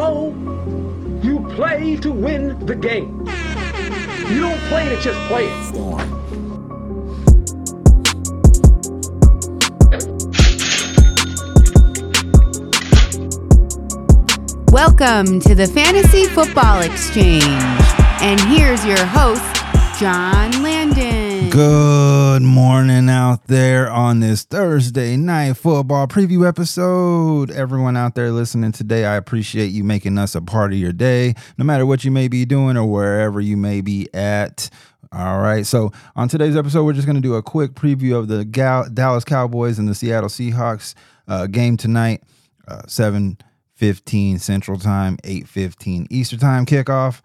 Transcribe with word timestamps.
Hello? 0.00 0.32
You 1.24 1.40
play 1.56 1.96
to 1.96 2.12
win 2.12 2.64
the 2.64 2.76
game. 2.76 3.18
You 4.30 4.42
don't 4.42 4.60
play 4.68 4.88
to 4.88 5.00
just 5.00 5.18
play 5.26 5.46
it. 5.46 5.72
Welcome 14.70 15.40
to 15.40 15.56
the 15.56 15.66
Fantasy 15.66 16.26
Football 16.26 16.82
Exchange. 16.82 17.42
And 18.22 18.40
here's 18.42 18.86
your 18.86 19.04
host, 19.04 19.42
John 19.98 20.62
Landon. 20.62 21.17
Good 21.58 22.42
morning 22.42 23.10
out 23.10 23.48
there 23.48 23.90
on 23.90 24.20
this 24.20 24.44
Thursday 24.44 25.16
night 25.16 25.56
football 25.56 26.06
preview 26.06 26.46
episode. 26.46 27.50
Everyone 27.50 27.96
out 27.96 28.14
there 28.14 28.30
listening 28.30 28.70
today, 28.70 29.04
I 29.04 29.16
appreciate 29.16 29.72
you 29.72 29.82
making 29.82 30.18
us 30.18 30.36
a 30.36 30.40
part 30.40 30.72
of 30.72 30.78
your 30.78 30.92
day, 30.92 31.34
no 31.56 31.64
matter 31.64 31.84
what 31.84 32.04
you 32.04 32.12
may 32.12 32.28
be 32.28 32.44
doing 32.44 32.76
or 32.76 32.84
wherever 32.84 33.40
you 33.40 33.56
may 33.56 33.80
be 33.80 34.06
at. 34.14 34.70
All 35.10 35.40
right. 35.40 35.66
So, 35.66 35.90
on 36.14 36.28
today's 36.28 36.56
episode, 36.56 36.84
we're 36.84 36.92
just 36.92 37.08
going 37.08 37.16
to 37.16 37.20
do 37.20 37.34
a 37.34 37.42
quick 37.42 37.72
preview 37.72 38.16
of 38.16 38.28
the 38.28 38.44
Gal- 38.44 38.88
Dallas 38.88 39.24
Cowboys 39.24 39.80
and 39.80 39.88
the 39.88 39.96
Seattle 39.96 40.30
Seahawks 40.30 40.94
uh, 41.26 41.48
game 41.48 41.76
tonight, 41.76 42.22
uh, 42.68 42.82
7 42.86 43.36
15 43.74 44.38
Central 44.38 44.78
Time, 44.78 45.18
8 45.24 45.48
15 45.48 46.06
Eastern 46.08 46.38
Time 46.38 46.66
kickoff. 46.66 47.20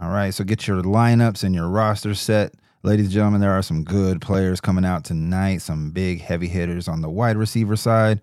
All 0.00 0.10
right. 0.10 0.32
So, 0.32 0.44
get 0.44 0.68
your 0.68 0.84
lineups 0.84 1.42
and 1.42 1.52
your 1.52 1.68
roster 1.68 2.14
set. 2.14 2.54
Ladies 2.82 3.06
and 3.06 3.12
gentlemen, 3.12 3.42
there 3.42 3.52
are 3.52 3.62
some 3.62 3.84
good 3.84 4.22
players 4.22 4.58
coming 4.58 4.86
out 4.86 5.04
tonight, 5.04 5.58
some 5.58 5.90
big 5.90 6.22
heavy 6.22 6.48
hitters 6.48 6.88
on 6.88 7.02
the 7.02 7.10
wide 7.10 7.36
receiver 7.36 7.76
side. 7.76 8.22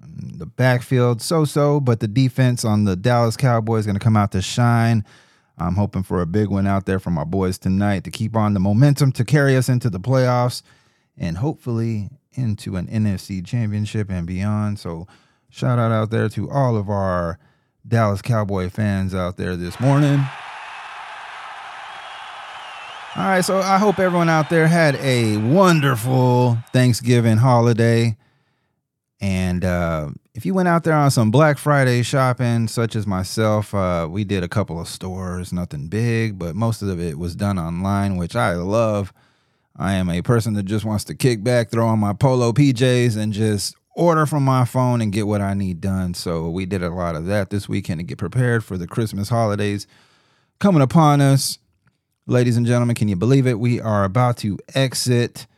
The 0.00 0.46
backfield, 0.46 1.20
so 1.20 1.44
so, 1.44 1.78
but 1.78 2.00
the 2.00 2.08
defense 2.08 2.64
on 2.64 2.84
the 2.84 2.96
Dallas 2.96 3.36
Cowboys 3.36 3.80
is 3.80 3.86
going 3.86 3.98
to 3.98 4.04
come 4.04 4.16
out 4.16 4.32
to 4.32 4.40
shine. 4.40 5.04
I'm 5.58 5.74
hoping 5.74 6.02
for 6.02 6.22
a 6.22 6.26
big 6.26 6.48
one 6.48 6.66
out 6.66 6.86
there 6.86 6.98
from 6.98 7.18
our 7.18 7.26
boys 7.26 7.58
tonight 7.58 8.04
to 8.04 8.10
keep 8.10 8.34
on 8.34 8.54
the 8.54 8.60
momentum 8.60 9.12
to 9.12 9.26
carry 9.26 9.54
us 9.58 9.68
into 9.68 9.90
the 9.90 10.00
playoffs 10.00 10.62
and 11.18 11.36
hopefully 11.36 12.08
into 12.32 12.76
an 12.76 12.86
NFC 12.86 13.44
championship 13.44 14.10
and 14.10 14.26
beyond. 14.26 14.78
So, 14.78 15.06
shout 15.50 15.78
out 15.78 15.92
out 15.92 16.10
there 16.10 16.30
to 16.30 16.50
all 16.50 16.78
of 16.78 16.88
our 16.88 17.38
Dallas 17.86 18.22
Cowboy 18.22 18.70
fans 18.70 19.14
out 19.14 19.36
there 19.36 19.54
this 19.54 19.78
morning. 19.78 20.24
All 23.20 23.26
right, 23.26 23.44
so 23.44 23.58
I 23.58 23.76
hope 23.76 23.98
everyone 23.98 24.30
out 24.30 24.48
there 24.48 24.66
had 24.66 24.96
a 24.96 25.36
wonderful 25.36 26.56
Thanksgiving 26.72 27.36
holiday. 27.36 28.16
And 29.20 29.62
uh, 29.62 30.08
if 30.34 30.46
you 30.46 30.54
went 30.54 30.68
out 30.68 30.84
there 30.84 30.94
on 30.94 31.10
some 31.10 31.30
Black 31.30 31.58
Friday 31.58 32.00
shopping, 32.00 32.66
such 32.66 32.96
as 32.96 33.06
myself, 33.06 33.74
uh, 33.74 34.08
we 34.10 34.24
did 34.24 34.42
a 34.42 34.48
couple 34.48 34.80
of 34.80 34.88
stores, 34.88 35.52
nothing 35.52 35.88
big, 35.88 36.38
but 36.38 36.56
most 36.56 36.80
of 36.80 36.98
it 36.98 37.18
was 37.18 37.36
done 37.36 37.58
online, 37.58 38.16
which 38.16 38.34
I 38.34 38.54
love. 38.54 39.12
I 39.76 39.92
am 39.92 40.08
a 40.08 40.22
person 40.22 40.54
that 40.54 40.62
just 40.62 40.86
wants 40.86 41.04
to 41.04 41.14
kick 41.14 41.44
back, 41.44 41.68
throw 41.68 41.88
on 41.88 41.98
my 41.98 42.14
polo 42.14 42.52
PJs, 42.52 43.18
and 43.18 43.34
just 43.34 43.76
order 43.94 44.24
from 44.24 44.44
my 44.44 44.64
phone 44.64 45.02
and 45.02 45.12
get 45.12 45.26
what 45.26 45.42
I 45.42 45.52
need 45.52 45.82
done. 45.82 46.14
So 46.14 46.48
we 46.48 46.64
did 46.64 46.82
a 46.82 46.88
lot 46.88 47.16
of 47.16 47.26
that 47.26 47.50
this 47.50 47.68
weekend 47.68 48.00
to 48.00 48.04
get 48.04 48.16
prepared 48.16 48.64
for 48.64 48.78
the 48.78 48.86
Christmas 48.86 49.28
holidays 49.28 49.86
coming 50.58 50.80
upon 50.80 51.20
us. 51.20 51.58
Ladies 52.30 52.56
and 52.56 52.64
gentlemen, 52.64 52.94
can 52.94 53.08
you 53.08 53.16
believe 53.16 53.48
it? 53.48 53.58
We 53.58 53.80
are 53.80 54.04
about 54.04 54.36
to 54.36 54.56
exit 54.72 55.48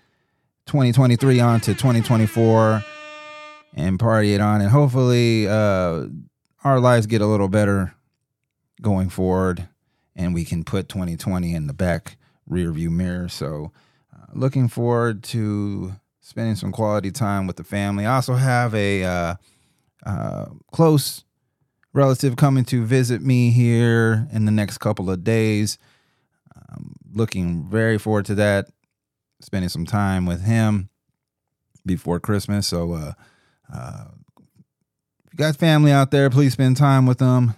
2023 0.65 1.39
on 1.39 1.61
to 1.61 1.75
2024 1.75 2.83
and 3.75 4.01
party 4.01 4.33
it 4.33 4.41
on. 4.41 4.62
And 4.62 4.70
hopefully, 4.70 5.47
uh, 5.47 6.06
our 6.64 6.81
lives 6.81 7.06
get 7.06 7.20
a 7.20 7.27
little 7.27 7.48
better 7.48 7.95
going 8.81 9.11
forward 9.11 9.69
and 10.17 10.33
we 10.33 10.47
can 10.47 10.64
put 10.64 10.89
2020 10.89 11.55
in 11.55 11.67
the 11.67 11.75
back 11.75 12.17
rear 12.47 12.73
view 12.73 12.91
mirror. 12.91 13.29
So, 13.29 13.70
uh, 14.11 14.29
looking 14.33 14.67
forward 14.67 15.23
to 15.24 15.92
spending 16.23 16.57
some 16.57 16.73
quality 16.73 17.11
time 17.11 17.47
with 17.47 17.57
the 17.57 17.64
family. 17.64 18.07
I 18.07 18.14
also 18.14 18.36
have 18.36 18.74
a 18.74 19.05
uh, 19.05 19.35
uh, 20.07 20.47
close 20.73 21.24
relative 21.92 22.36
coming 22.36 22.64
to 22.64 22.83
visit 22.83 23.20
me 23.20 23.51
here 23.51 24.27
in 24.33 24.47
the 24.47 24.52
next 24.52 24.79
couple 24.79 25.11
of 25.11 25.23
days. 25.23 25.77
I'm 26.73 26.95
looking 27.13 27.69
very 27.69 27.99
forward 27.99 28.27
to 28.27 28.35
that. 28.37 28.69
Spending 29.41 29.69
some 29.69 29.87
time 29.87 30.25
with 30.25 30.43
him 30.43 30.89
before 31.85 32.21
Christmas. 32.21 32.69
So, 32.69 32.93
uh, 32.93 33.13
uh, 33.73 34.05
if 35.27 35.33
you 35.33 35.37
got 35.37 35.57
family 35.57 35.91
out 35.91 36.11
there, 36.11 36.31
please 36.31 36.53
spend 36.53 36.77
time 36.77 37.07
with 37.07 37.19
them. 37.19 37.55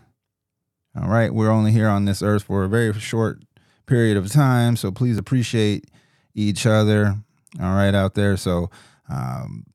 All 0.97 1.09
right, 1.09 1.35
we're 1.35 1.51
only 1.51 1.73
here 1.73 1.89
on 1.89 2.05
this 2.05 2.23
earth 2.23 2.45
for 2.45 2.65
a 2.65 2.69
very 2.69 2.93
short 2.95 3.43
period 3.87 4.17
of 4.17 4.31
time, 4.31 4.77
so 4.77 4.91
please 4.91 5.19
appreciate 5.19 5.91
each 6.35 6.67
other. 6.67 7.17
All 7.61 7.75
right, 7.75 7.95
out 7.95 8.15
there. 8.15 8.37
So, 8.37 8.71
um, 9.11 9.67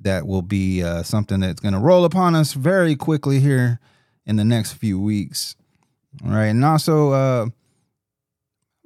that 0.00 0.26
will 0.26 0.42
be 0.42 0.82
uh, 0.82 1.02
something 1.02 1.40
that's 1.40 1.60
going 1.60 1.74
to 1.74 1.80
roll 1.80 2.04
upon 2.04 2.34
us 2.34 2.52
very 2.52 2.96
quickly 2.96 3.40
here 3.40 3.80
in 4.24 4.36
the 4.36 4.44
next 4.44 4.72
few 4.74 5.00
weeks. 5.00 5.56
All 6.24 6.30
right, 6.30 6.46
and 6.46 6.64
also 6.64 7.12
uh, 7.12 7.46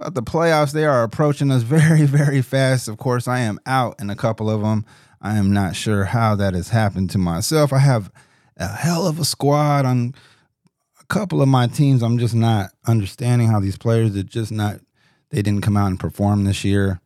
about 0.01 0.15
the 0.15 0.23
playoffs, 0.23 0.73
they 0.73 0.87
are 0.87 1.03
approaching 1.03 1.51
us 1.51 1.63
very, 1.63 2.07
very 2.07 2.43
fast. 2.43 2.89
Of 2.89 2.97
course, 2.97 3.29
I 3.29 3.41
am 3.41 3.61
out 3.67 3.97
in 4.01 4.11
a 4.11 4.17
couple 4.17 4.51
of 4.51 4.63
them. 4.63 4.85
I 5.21 5.37
am 5.37 5.53
not 5.53 5.77
sure 5.77 6.05
how 6.05 6.35
that 6.37 6.55
has 6.55 6.71
happened 6.71 7.11
to 7.11 7.19
myself. 7.19 7.73
I 7.73 7.79
have 7.79 8.11
a 8.57 8.69
hell 8.69 9.07
of 9.07 9.19
a 9.19 9.25
squad 9.25 9.85
on 9.85 10.15
a 10.99 11.05
couple 11.05 11.43
of 11.43 11.49
my 11.49 11.67
teams. 11.67 12.03
I'm 12.03 12.19
just 12.19 12.35
not 12.35 12.71
understanding 12.87 13.49
how 13.49 13.61
these 13.61 13.77
players 13.77 14.17
are 14.17 14.23
just 14.23 14.51
not, 14.51 14.81
they 15.29 15.43
didn't 15.43 15.63
come 15.63 15.77
out 15.77 15.89
and 15.89 16.01
perform 16.01 16.45
this 16.45 16.65
year. 16.65 17.01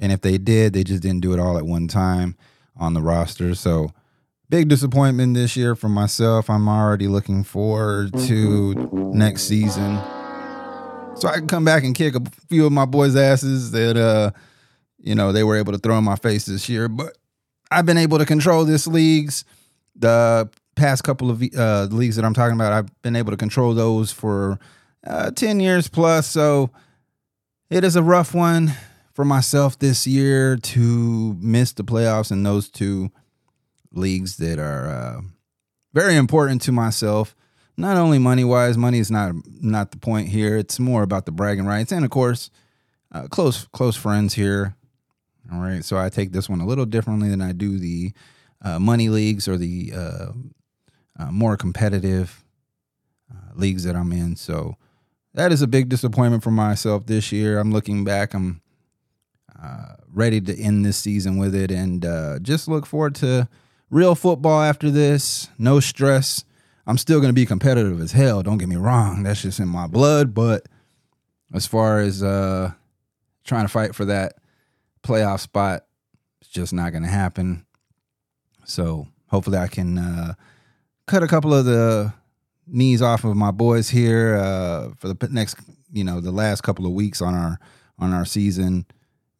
And 0.00 0.10
if 0.10 0.22
they 0.22 0.38
did, 0.38 0.72
they 0.72 0.82
just 0.82 1.02
didn't 1.02 1.20
do 1.20 1.34
it 1.34 1.38
all 1.38 1.58
at 1.58 1.66
one 1.66 1.86
time 1.86 2.36
on 2.76 2.94
the 2.94 3.02
roster. 3.02 3.54
So, 3.54 3.90
big 4.48 4.68
disappointment 4.68 5.34
this 5.34 5.56
year 5.56 5.76
for 5.76 5.88
myself. 5.88 6.50
I'm 6.50 6.68
already 6.68 7.06
looking 7.06 7.44
forward 7.44 8.12
to 8.12 8.74
mm-hmm. 8.74 9.18
next 9.18 9.42
season. 9.44 10.00
So 11.16 11.28
I 11.28 11.34
can 11.34 11.46
come 11.46 11.64
back 11.64 11.84
and 11.84 11.94
kick 11.94 12.14
a 12.14 12.22
few 12.48 12.66
of 12.66 12.72
my 12.72 12.84
boys' 12.84 13.16
asses 13.16 13.70
that 13.70 13.96
uh, 13.96 14.30
you 15.04 15.14
know, 15.14 15.32
they 15.32 15.44
were 15.44 15.56
able 15.56 15.72
to 15.72 15.78
throw 15.78 15.98
in 15.98 16.04
my 16.04 16.16
face 16.16 16.46
this 16.46 16.68
year. 16.68 16.88
But 16.88 17.16
I've 17.70 17.86
been 17.86 17.98
able 17.98 18.18
to 18.18 18.26
control 18.26 18.64
this 18.64 18.86
leagues. 18.86 19.44
The 19.94 20.48
past 20.74 21.04
couple 21.04 21.30
of 21.30 21.42
uh, 21.56 21.88
leagues 21.90 22.16
that 22.16 22.24
I'm 22.24 22.34
talking 22.34 22.54
about, 22.54 22.72
I've 22.72 23.02
been 23.02 23.14
able 23.14 23.30
to 23.30 23.36
control 23.36 23.74
those 23.74 24.10
for 24.10 24.58
uh, 25.06 25.30
10 25.30 25.60
years 25.60 25.88
plus. 25.88 26.26
So 26.26 26.70
it 27.70 27.84
is 27.84 27.96
a 27.96 28.02
rough 28.02 28.34
one 28.34 28.72
for 29.12 29.24
myself 29.24 29.78
this 29.78 30.06
year 30.06 30.56
to 30.56 31.36
miss 31.38 31.72
the 31.72 31.84
playoffs 31.84 32.32
in 32.32 32.42
those 32.42 32.68
two 32.68 33.12
leagues 33.92 34.38
that 34.38 34.58
are 34.58 34.88
uh, 34.88 35.20
very 35.92 36.16
important 36.16 36.62
to 36.62 36.72
myself. 36.72 37.36
Not 37.76 37.96
only 37.96 38.18
money 38.18 38.44
wise, 38.44 38.78
money 38.78 38.98
is 38.98 39.10
not 39.10 39.34
not 39.60 39.90
the 39.90 39.96
point 39.98 40.28
here. 40.28 40.56
It's 40.56 40.78
more 40.78 41.02
about 41.02 41.26
the 41.26 41.32
bragging 41.32 41.66
rights, 41.66 41.90
and 41.92 42.04
of 42.04 42.10
course, 42.10 42.50
uh, 43.12 43.26
close 43.28 43.66
close 43.72 43.96
friends 43.96 44.34
here. 44.34 44.76
All 45.52 45.60
right, 45.60 45.84
so 45.84 45.98
I 45.98 46.08
take 46.08 46.32
this 46.32 46.48
one 46.48 46.60
a 46.60 46.66
little 46.66 46.86
differently 46.86 47.28
than 47.28 47.42
I 47.42 47.52
do 47.52 47.78
the 47.78 48.12
uh, 48.62 48.78
money 48.78 49.08
leagues 49.08 49.46
or 49.46 49.58
the 49.58 49.92
uh, 49.94 50.26
uh, 51.18 51.30
more 51.30 51.56
competitive 51.56 52.44
uh, 53.30 53.50
leagues 53.54 53.84
that 53.84 53.94
I'm 53.94 54.12
in. 54.12 54.36
So 54.36 54.76
that 55.34 55.52
is 55.52 55.60
a 55.60 55.66
big 55.66 55.88
disappointment 55.88 56.42
for 56.42 56.50
myself 56.50 57.06
this 57.06 57.30
year. 57.30 57.58
I'm 57.58 57.72
looking 57.72 58.04
back. 58.04 58.34
I'm 58.34 58.62
uh, 59.62 59.96
ready 60.08 60.40
to 60.40 60.58
end 60.58 60.84
this 60.84 60.96
season 60.96 61.36
with 61.36 61.54
it, 61.54 61.70
and 61.70 62.02
just 62.42 62.68
look 62.68 62.86
forward 62.86 63.16
to 63.16 63.48
real 63.90 64.14
football 64.14 64.62
after 64.62 64.90
this. 64.90 65.48
No 65.58 65.80
stress. 65.80 66.44
I'm 66.86 66.98
still 66.98 67.20
to 67.30 67.34
be 67.34 67.46
competitive 67.46 68.00
as 68.00 68.12
hell. 68.12 68.42
Don't 68.42 68.58
get 68.58 68.68
me 68.68 68.76
wrong. 68.76 69.22
That's 69.22 69.42
just 69.42 69.60
in 69.60 69.68
my 69.68 69.86
blood. 69.86 70.34
But 70.34 70.66
as 71.52 71.66
far 71.66 72.00
as 72.00 72.22
uh, 72.22 72.72
trying 73.44 73.64
to 73.64 73.72
fight 73.72 73.94
for 73.94 74.04
that 74.04 74.34
playoff 75.02 75.40
spot, 75.40 75.86
it's 76.40 76.50
just 76.50 76.72
not 76.72 76.92
to 77.04 77.08
happen. 77.08 77.64
So 78.64 79.08
hopefully 79.28 79.58
I 79.58 79.68
can 79.68 79.98
uh, 79.98 80.34
cut 81.06 81.22
a 81.22 81.28
couple 81.28 81.54
of 81.54 81.64
the 81.64 82.12
knees 82.66 83.02
off 83.02 83.24
of 83.24 83.36
my 83.36 83.50
boys 83.50 83.90
here 83.90 84.36
uh, 84.36 84.90
for 84.98 85.08
the 85.08 85.28
next, 85.30 85.56
you 85.92 86.04
know, 86.04 86.20
the 86.20 86.32
last 86.32 86.62
couple 86.62 86.86
of 86.86 86.92
weeks 86.92 87.22
on 87.22 87.34
our 87.34 87.58
on 87.98 88.12
our 88.12 88.24
season. 88.24 88.86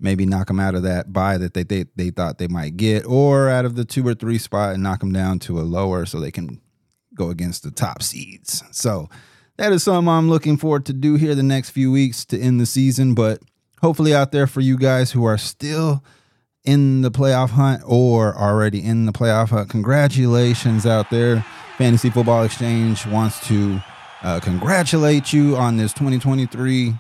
Maybe 0.00 0.26
knock 0.26 0.49
them 0.49 0.61
out 0.61 0.75
of 0.75 0.82
that 0.82 1.12
buy 1.12 1.38
that 1.38 1.55
they, 1.55 1.62
they 1.62 1.87
they 1.96 2.11
thought 2.11 2.38
they 2.38 2.49
might 2.49 2.76
get, 2.76 3.06
or 3.06 3.49
out 3.49 3.64
of 3.64 3.76
the 3.76 3.85
two 3.85 4.06
or 4.06 4.14
three 4.14 4.38
spot 4.38 4.75
and 4.75 4.82
knock 4.82 5.00
them 5.00 5.12
down 5.12 5.38
to 5.41 5.58
a 5.58 5.62
lower 5.62 6.05
so 6.05 6.20
they 6.20 6.32
can 6.32 6.61
go 7.15 7.31
against 7.31 7.63
the 7.63 7.71
top 7.71 8.03
seeds. 8.03 8.63
So 8.71 9.09
that 9.57 9.73
is 9.73 9.83
something 9.83 10.09
I'm 10.09 10.29
looking 10.29 10.57
forward 10.57 10.87
to 10.87 10.93
do 10.93 11.15
here 11.15 11.35
the 11.35 11.43
next 11.43 11.71
few 11.71 11.93
weeks 11.93 12.25
to 12.27 12.39
end 12.39 12.61
the 12.61 12.67
season. 12.67 13.15
But 13.15 13.41
hopefully, 13.81 14.15
out 14.15 14.33
there 14.33 14.47
for 14.47 14.61
you 14.61 14.77
guys 14.77 15.13
who 15.13 15.25
are 15.25 15.39
still 15.39 16.03
in 16.65 17.03
the 17.03 17.11
playoff 17.11 17.51
hunt 17.51 17.83
or 17.87 18.37
already 18.37 18.83
in 18.83 19.07
the 19.07 19.13
playoff 19.13 19.51
hunt, 19.51 19.71
congratulations 19.71 20.87
out 20.87 21.11
there. 21.11 21.45
Fantasy 21.79 22.11
Football 22.11 22.45
Exchange 22.45 23.07
wants 23.07 23.47
to 23.49 23.81
uh, 24.23 24.41
congratulate 24.41 25.33
you 25.33 25.57
on 25.57 25.77
this 25.77 25.93
2023 25.93 26.95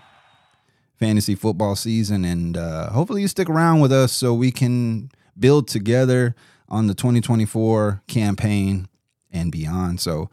fantasy 0.98 1.34
football 1.34 1.76
season. 1.76 2.24
And 2.24 2.56
uh, 2.56 2.90
hopefully, 2.90 3.22
you 3.22 3.28
stick 3.28 3.48
around 3.48 3.80
with 3.80 3.92
us 3.92 4.12
so 4.12 4.34
we 4.34 4.50
can 4.50 5.10
build 5.38 5.68
together 5.68 6.34
on 6.68 6.86
the 6.86 6.94
2024 6.94 8.02
campaign 8.06 8.88
and 9.34 9.52
beyond. 9.52 10.00
So, 10.00 10.30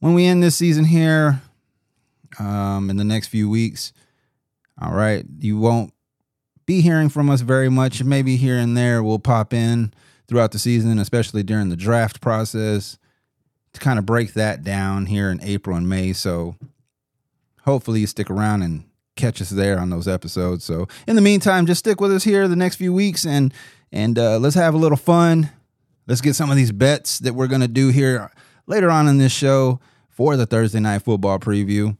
when 0.00 0.14
we 0.14 0.26
end 0.26 0.42
this 0.42 0.56
season 0.56 0.84
here 0.84 1.40
um, 2.40 2.90
in 2.90 2.96
the 2.96 3.04
next 3.04 3.28
few 3.28 3.48
weeks, 3.48 3.92
all 4.80 4.92
right, 4.92 5.24
you 5.38 5.56
won't 5.56 5.92
be 6.66 6.80
hearing 6.80 7.08
from 7.08 7.30
us 7.30 7.42
very 7.42 7.68
much. 7.68 8.02
Maybe 8.02 8.36
here 8.36 8.56
and 8.56 8.76
there 8.76 9.02
we'll 9.02 9.18
pop 9.18 9.52
in 9.52 9.94
throughout 10.26 10.52
the 10.52 10.58
season, 10.58 10.98
especially 10.98 11.42
during 11.42 11.68
the 11.68 11.76
draft 11.76 12.20
process 12.20 12.98
to 13.72 13.80
kind 13.80 13.98
of 13.98 14.06
break 14.06 14.34
that 14.34 14.62
down 14.62 15.06
here 15.06 15.30
in 15.30 15.42
April 15.42 15.76
and 15.76 15.88
May. 15.88 16.12
So 16.12 16.56
hopefully 17.62 18.00
you 18.00 18.06
stick 18.06 18.30
around 18.30 18.62
and 18.62 18.84
catch 19.16 19.40
us 19.40 19.50
there 19.50 19.78
on 19.78 19.90
those 19.90 20.08
episodes. 20.08 20.64
So 20.64 20.88
in 21.06 21.16
the 21.16 21.22
meantime, 21.22 21.66
just 21.66 21.80
stick 21.80 22.00
with 22.00 22.12
us 22.12 22.24
here 22.24 22.48
the 22.48 22.56
next 22.56 22.76
few 22.76 22.92
weeks 22.92 23.24
and 23.24 23.52
and 23.92 24.18
uh, 24.18 24.38
let's 24.38 24.56
have 24.56 24.74
a 24.74 24.78
little 24.78 24.96
fun. 24.96 25.50
Let's 26.06 26.20
get 26.20 26.34
some 26.34 26.50
of 26.50 26.56
these 26.56 26.72
bets 26.72 27.18
that 27.20 27.34
we're 27.34 27.46
gonna 27.46 27.68
do 27.68 27.88
here 27.88 28.30
later 28.66 28.90
on 28.90 29.08
in 29.08 29.18
this 29.18 29.32
show 29.32 29.80
for 30.08 30.36
the 30.36 30.46
Thursday 30.46 30.80
night 30.80 31.02
football 31.02 31.38
preview. 31.38 31.96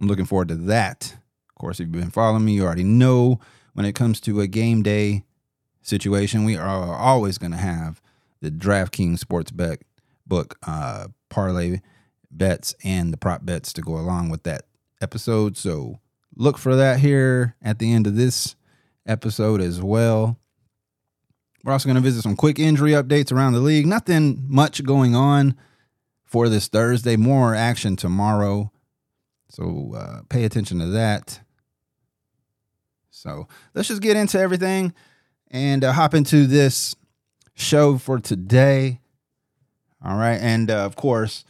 I'm 0.00 0.06
looking 0.06 0.24
forward 0.24 0.48
to 0.48 0.56
that. 0.56 1.16
Of 1.48 1.54
course, 1.56 1.78
if 1.78 1.86
you've 1.86 1.92
been 1.92 2.10
following 2.10 2.44
me, 2.44 2.54
you 2.54 2.64
already 2.64 2.84
know 2.84 3.40
when 3.74 3.84
it 3.84 3.94
comes 3.94 4.20
to 4.22 4.40
a 4.40 4.46
game 4.46 4.82
day 4.82 5.24
situation, 5.82 6.44
we 6.44 6.56
are 6.56 6.94
always 6.94 7.38
going 7.38 7.52
to 7.52 7.58
have 7.58 8.00
the 8.40 8.50
DraftKings 8.50 9.18
sports 9.18 9.50
bet 9.50 9.82
book 10.26 10.58
uh, 10.66 11.08
parlay 11.28 11.80
bets 12.30 12.74
and 12.84 13.12
the 13.12 13.16
prop 13.16 13.44
bets 13.44 13.72
to 13.74 13.82
go 13.82 13.96
along 13.96 14.30
with 14.30 14.44
that 14.44 14.62
episode. 15.02 15.56
So 15.56 15.98
look 16.34 16.56
for 16.56 16.76
that 16.76 17.00
here 17.00 17.56
at 17.62 17.78
the 17.78 17.92
end 17.92 18.06
of 18.06 18.16
this 18.16 18.56
episode 19.06 19.60
as 19.60 19.82
well. 19.82 20.38
We're 21.64 21.72
also 21.72 21.86
going 21.86 21.96
to 21.96 22.00
visit 22.00 22.22
some 22.22 22.36
quick 22.36 22.58
injury 22.58 22.92
updates 22.92 23.32
around 23.32 23.52
the 23.52 23.60
league. 23.60 23.86
Nothing 23.86 24.44
much 24.48 24.82
going 24.84 25.14
on 25.14 25.54
for 26.24 26.48
this 26.48 26.68
Thursday. 26.68 27.16
More 27.16 27.54
action 27.54 27.96
tomorrow. 27.96 28.72
So 29.50 29.94
uh, 29.96 30.20
pay 30.28 30.44
attention 30.44 30.78
to 30.78 30.86
that. 30.86 31.40
So 33.10 33.48
let's 33.74 33.88
just 33.88 34.00
get 34.00 34.16
into 34.16 34.38
everything 34.38 34.94
and 35.50 35.84
uh, 35.84 35.92
hop 35.92 36.14
into 36.14 36.46
this 36.46 36.94
show 37.54 37.98
for 37.98 38.18
today. 38.18 39.00
All 40.02 40.16
right. 40.16 40.40
And 40.40 40.70
uh, 40.70 40.84
of 40.86 40.96
course, 40.96 41.44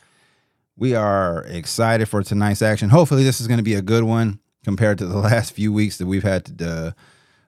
we 0.77 0.95
are 0.95 1.45
excited 1.45 2.09
for 2.09 2.23
tonight's 2.23 2.63
action. 2.63 2.89
Hopefully, 2.89 3.23
this 3.23 3.41
is 3.41 3.47
going 3.47 3.59
to 3.59 3.65
be 3.65 3.75
a 3.75 3.83
good 3.83 4.03
one 4.03 4.41
compared 4.65 4.99
to 4.99 5.07
the 5.07 5.19
last 5.19 5.53
few 5.53 5.73
weeks 5.73 5.99
that 5.99 6.07
we've 6.07 6.23
had 6.23 6.59
to 6.59 6.71
uh, 6.71 6.93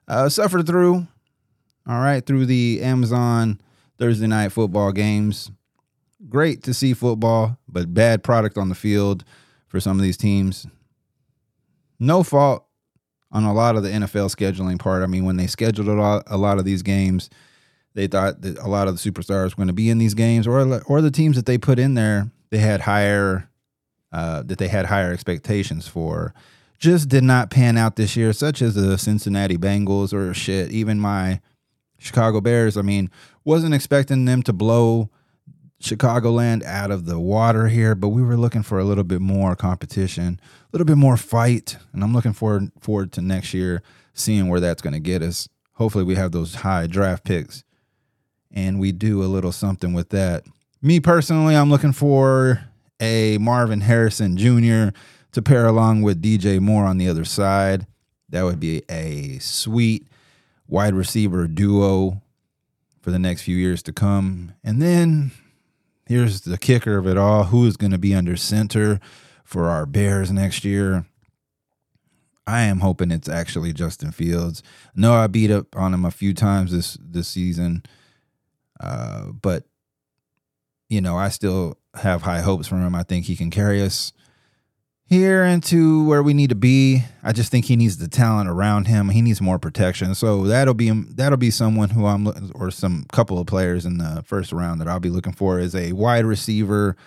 uh, 0.07 0.29
suffer 0.29 0.61
through. 0.61 1.07
All 1.87 1.99
right. 1.99 2.25
Through 2.25 2.45
the 2.45 2.81
Amazon 2.81 3.59
Thursday 3.97 4.27
night 4.27 4.51
football 4.51 4.91
games. 4.91 5.51
Great 6.29 6.63
to 6.63 6.73
see 6.73 6.93
football, 6.93 7.57
but 7.67 7.93
bad 7.93 8.23
product 8.23 8.57
on 8.57 8.69
the 8.69 8.75
field 8.75 9.23
for 9.67 9.79
some 9.79 9.97
of 9.97 10.03
these 10.03 10.17
teams. 10.17 10.65
No 11.99 12.23
fault 12.23 12.65
on 13.31 13.43
a 13.43 13.53
lot 13.53 13.75
of 13.75 13.83
the 13.83 13.89
NFL 13.89 14.33
scheduling 14.33 14.79
part. 14.79 15.03
I 15.03 15.07
mean, 15.07 15.25
when 15.25 15.37
they 15.37 15.47
scheduled 15.47 15.87
a 15.87 15.93
lot, 15.93 16.23
a 16.27 16.37
lot 16.37 16.59
of 16.59 16.65
these 16.65 16.81
games, 16.81 17.29
they 17.93 18.07
thought 18.07 18.41
that 18.41 18.57
a 18.59 18.67
lot 18.67 18.87
of 18.87 19.01
the 19.01 19.11
superstars 19.11 19.51
were 19.51 19.57
going 19.57 19.67
to 19.67 19.73
be 19.73 19.89
in 19.89 19.97
these 19.97 20.13
games, 20.13 20.47
or 20.47 20.81
or 20.83 21.01
the 21.01 21.11
teams 21.11 21.35
that 21.35 21.45
they 21.45 21.57
put 21.57 21.79
in 21.79 21.93
there, 21.93 22.31
they 22.51 22.59
had 22.59 22.81
higher 22.81 23.49
uh, 24.11 24.43
that 24.43 24.59
they 24.59 24.67
had 24.67 24.85
higher 24.85 25.11
expectations 25.11 25.87
for. 25.87 26.33
Just 26.77 27.09
did 27.09 27.23
not 27.23 27.49
pan 27.49 27.77
out 27.77 27.95
this 27.95 28.15
year, 28.15 28.33
such 28.33 28.61
as 28.61 28.75
the 28.75 28.97
Cincinnati 28.97 29.57
Bengals 29.57 30.13
or 30.13 30.33
shit. 30.33 30.71
Even 30.71 30.99
my 30.99 31.39
Chicago 32.03 32.41
Bears. 32.41 32.77
I 32.77 32.81
mean, 32.81 33.09
wasn't 33.43 33.73
expecting 33.73 34.25
them 34.25 34.43
to 34.43 34.53
blow 34.53 35.09
Chicagoland 35.81 36.63
out 36.63 36.91
of 36.91 37.05
the 37.05 37.19
water 37.19 37.67
here, 37.67 37.95
but 37.95 38.09
we 38.09 38.21
were 38.21 38.37
looking 38.37 38.63
for 38.63 38.79
a 38.79 38.83
little 38.83 39.03
bit 39.03 39.21
more 39.21 39.55
competition, 39.55 40.39
a 40.41 40.67
little 40.71 40.85
bit 40.85 40.97
more 40.97 41.17
fight, 41.17 41.77
and 41.91 42.03
I'm 42.03 42.13
looking 42.13 42.33
forward 42.33 42.71
forward 42.79 43.11
to 43.13 43.21
next 43.21 43.53
year 43.53 43.81
seeing 44.13 44.47
where 44.47 44.59
that's 44.59 44.81
going 44.81 44.93
to 44.93 44.99
get 44.99 45.21
us. 45.21 45.49
Hopefully, 45.73 46.03
we 46.03 46.15
have 46.15 46.31
those 46.31 46.55
high 46.55 46.87
draft 46.87 47.23
picks 47.23 47.63
and 48.53 48.79
we 48.79 48.91
do 48.91 49.23
a 49.23 49.25
little 49.25 49.51
something 49.51 49.93
with 49.93 50.09
that. 50.09 50.45
Me 50.81 50.99
personally, 50.99 51.55
I'm 51.55 51.69
looking 51.69 51.91
for 51.91 52.65
a 52.99 53.37
Marvin 53.39 53.81
Harrison 53.81 54.37
Jr. 54.37 54.95
to 55.31 55.41
pair 55.41 55.65
along 55.65 56.03
with 56.03 56.21
DJ 56.21 56.59
Moore 56.59 56.85
on 56.85 56.97
the 56.97 57.09
other 57.09 57.25
side. 57.25 57.87
That 58.29 58.43
would 58.43 58.59
be 58.59 58.83
a 58.89 59.39
sweet 59.39 60.07
wide 60.67 60.93
receiver 60.93 61.47
duo 61.47 62.21
for 63.01 63.11
the 63.11 63.19
next 63.19 63.41
few 63.43 63.55
years 63.55 63.83
to 63.83 63.93
come. 63.93 64.53
And 64.63 64.81
then 64.81 65.31
here's 66.05 66.41
the 66.41 66.57
kicker 66.57 66.97
of 66.97 67.07
it 67.07 67.17
all 67.17 67.45
who 67.45 67.65
is 67.65 67.77
going 67.77 67.91
to 67.91 67.97
be 67.97 68.15
under 68.15 68.37
center 68.37 68.99
for 69.43 69.69
our 69.69 69.85
Bears 69.85 70.31
next 70.31 70.63
year? 70.63 71.05
I 72.45 72.61
am 72.61 72.79
hoping 72.79 73.11
it's 73.11 73.29
actually 73.29 73.71
Justin 73.71 74.11
Fields. 74.11 74.63
No, 74.95 75.13
I 75.13 75.27
beat 75.27 75.51
up 75.51 75.75
on 75.77 75.93
him 75.93 76.03
a 76.03 76.11
few 76.11 76.33
times 76.33 76.71
this 76.71 76.97
this 76.99 77.27
season. 77.27 77.83
Uh, 78.79 79.27
but 79.27 79.63
you 80.89 81.01
know, 81.01 81.17
I 81.17 81.29
still 81.29 81.77
have 81.95 82.23
high 82.23 82.41
hopes 82.41 82.67
for 82.67 82.75
him. 82.75 82.95
I 82.95 83.03
think 83.03 83.25
he 83.25 83.35
can 83.35 83.49
carry 83.49 83.81
us 83.81 84.11
here 85.13 85.43
into 85.43 86.05
where 86.05 86.21
we 86.21 86.33
need 86.33 86.49
to 86.49 86.55
be. 86.55 87.03
I 87.23 87.31
just 87.31 87.51
think 87.51 87.65
he 87.65 87.75
needs 87.75 87.97
the 87.97 88.07
talent 88.07 88.49
around 88.49 88.87
him. 88.87 89.09
He 89.09 89.21
needs 89.21 89.39
more 89.41 89.59
protection. 89.59 90.15
So 90.15 90.43
that'll 90.43 90.73
be 90.73 90.89
that'll 90.89 91.37
be 91.37 91.51
someone 91.51 91.91
who 91.91 92.05
I'm 92.05 92.51
or 92.55 92.71
some 92.71 93.05
couple 93.11 93.39
of 93.39 93.47
players 93.47 93.85
in 93.85 93.99
the 93.99 94.23
first 94.25 94.51
round 94.51 94.81
that 94.81 94.87
I'll 94.87 94.99
be 94.99 95.09
looking 95.09 95.33
for 95.33 95.59
is 95.59 95.75
a 95.75 95.93
wide 95.93 96.25
receiver 96.25 96.97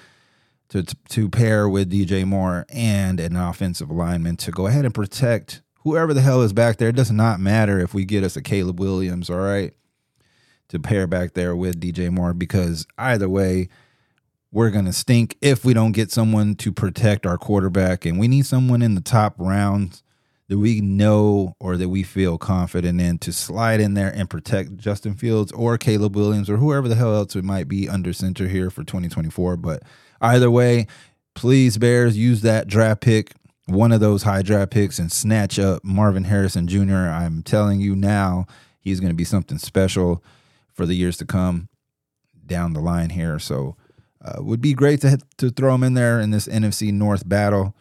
to 0.70 0.82
to 0.82 1.28
pair 1.28 1.68
with 1.68 1.92
DJ 1.92 2.24
Moore 2.24 2.64
and 2.70 3.20
an 3.20 3.36
offensive 3.36 3.90
lineman 3.90 4.36
to 4.38 4.50
go 4.50 4.66
ahead 4.66 4.84
and 4.84 4.94
protect 4.94 5.62
whoever 5.80 6.14
the 6.14 6.22
hell 6.22 6.42
is 6.42 6.52
back 6.52 6.78
there. 6.78 6.88
It 6.88 6.96
does 6.96 7.10
not 7.10 7.40
matter 7.40 7.78
if 7.78 7.92
we 7.92 8.04
get 8.04 8.24
us 8.24 8.36
a 8.36 8.42
Caleb 8.42 8.80
Williams, 8.80 9.28
all 9.28 9.38
right? 9.38 9.74
to 10.68 10.78
pair 10.78 11.06
back 11.06 11.34
there 11.34 11.54
with 11.54 11.80
DJ 11.80 12.10
Moore 12.10 12.34
because 12.34 12.86
either 12.98 13.28
way, 13.28 13.68
we're 14.52 14.70
going 14.70 14.84
to 14.84 14.92
stink 14.92 15.36
if 15.40 15.64
we 15.64 15.74
don't 15.74 15.92
get 15.92 16.10
someone 16.10 16.54
to 16.56 16.72
protect 16.72 17.26
our 17.26 17.38
quarterback. 17.38 18.06
And 18.06 18.18
we 18.18 18.28
need 18.28 18.46
someone 18.46 18.82
in 18.82 18.94
the 18.94 19.00
top 19.00 19.34
rounds 19.38 20.02
that 20.48 20.58
we 20.58 20.80
know 20.80 21.54
or 21.58 21.76
that 21.76 21.88
we 21.88 22.02
feel 22.02 22.38
confident 22.38 23.00
in 23.00 23.18
to 23.18 23.32
slide 23.32 23.80
in 23.80 23.94
there 23.94 24.12
and 24.14 24.30
protect 24.30 24.76
Justin 24.76 25.14
Fields 25.14 25.50
or 25.52 25.76
Caleb 25.76 26.14
Williams 26.14 26.48
or 26.48 26.58
whoever 26.58 26.86
the 26.88 26.94
hell 26.94 27.14
else 27.14 27.34
it 27.34 27.44
might 27.44 27.68
be 27.68 27.88
under 27.88 28.12
center 28.12 28.46
here 28.46 28.70
for 28.70 28.84
2024. 28.84 29.56
But 29.56 29.82
either 30.20 30.50
way, 30.50 30.86
please, 31.34 31.78
Bears, 31.78 32.16
use 32.16 32.42
that 32.42 32.68
draft 32.68 33.00
pick, 33.00 33.32
one 33.66 33.90
of 33.90 34.00
those 34.00 34.22
high 34.22 34.42
draft 34.42 34.70
picks, 34.70 35.00
and 35.00 35.10
snatch 35.10 35.58
up 35.58 35.84
Marvin 35.84 36.24
Harrison 36.24 36.68
Jr. 36.68 36.94
I'm 36.94 37.42
telling 37.42 37.80
you 37.80 37.96
now, 37.96 38.46
he's 38.78 39.00
going 39.00 39.10
to 39.10 39.16
be 39.16 39.24
something 39.24 39.58
special 39.58 40.22
for 40.72 40.86
the 40.86 40.94
years 40.94 41.16
to 41.16 41.24
come 41.24 41.68
down 42.46 42.72
the 42.72 42.80
line 42.80 43.10
here. 43.10 43.40
So 43.40 43.76
uh, 44.26 44.42
would 44.42 44.60
be 44.60 44.74
great 44.74 45.00
to 45.02 45.18
to 45.38 45.50
throw 45.50 45.74
him 45.74 45.82
in 45.82 45.94
there 45.94 46.20
in 46.20 46.30
this 46.30 46.48
NFC 46.48 46.92
North 46.92 47.28
battle 47.28 47.74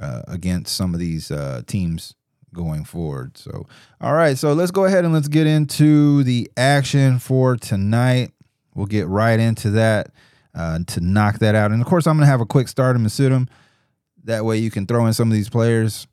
uh, 0.00 0.22
against 0.26 0.74
some 0.74 0.94
of 0.94 1.00
these 1.00 1.30
uh, 1.30 1.62
teams 1.66 2.14
going 2.52 2.84
forward. 2.84 3.36
So 3.36 3.66
all 4.00 4.14
right, 4.14 4.38
so 4.38 4.52
let's 4.52 4.70
go 4.70 4.84
ahead 4.84 5.04
and 5.04 5.12
let's 5.12 5.28
get 5.28 5.46
into 5.46 6.24
the 6.24 6.50
action 6.56 7.18
for 7.18 7.56
tonight. 7.56 8.32
We'll 8.74 8.86
get 8.86 9.06
right 9.06 9.38
into 9.38 9.70
that 9.70 10.10
uh, 10.54 10.80
to 10.86 11.00
knock 11.00 11.40
that 11.40 11.54
out. 11.54 11.70
And 11.70 11.80
of 11.80 11.86
course, 11.86 12.06
I'm 12.06 12.16
going 12.16 12.26
to 12.26 12.30
have 12.30 12.40
a 12.40 12.46
quick 12.46 12.68
start 12.68 12.96
and 12.96 13.10
sit. 13.10 13.32
That 14.24 14.44
way, 14.44 14.58
you 14.58 14.70
can 14.70 14.86
throw 14.86 15.06
in 15.06 15.12
some 15.12 15.28
of 15.28 15.34
these 15.34 15.50
players 15.50 16.06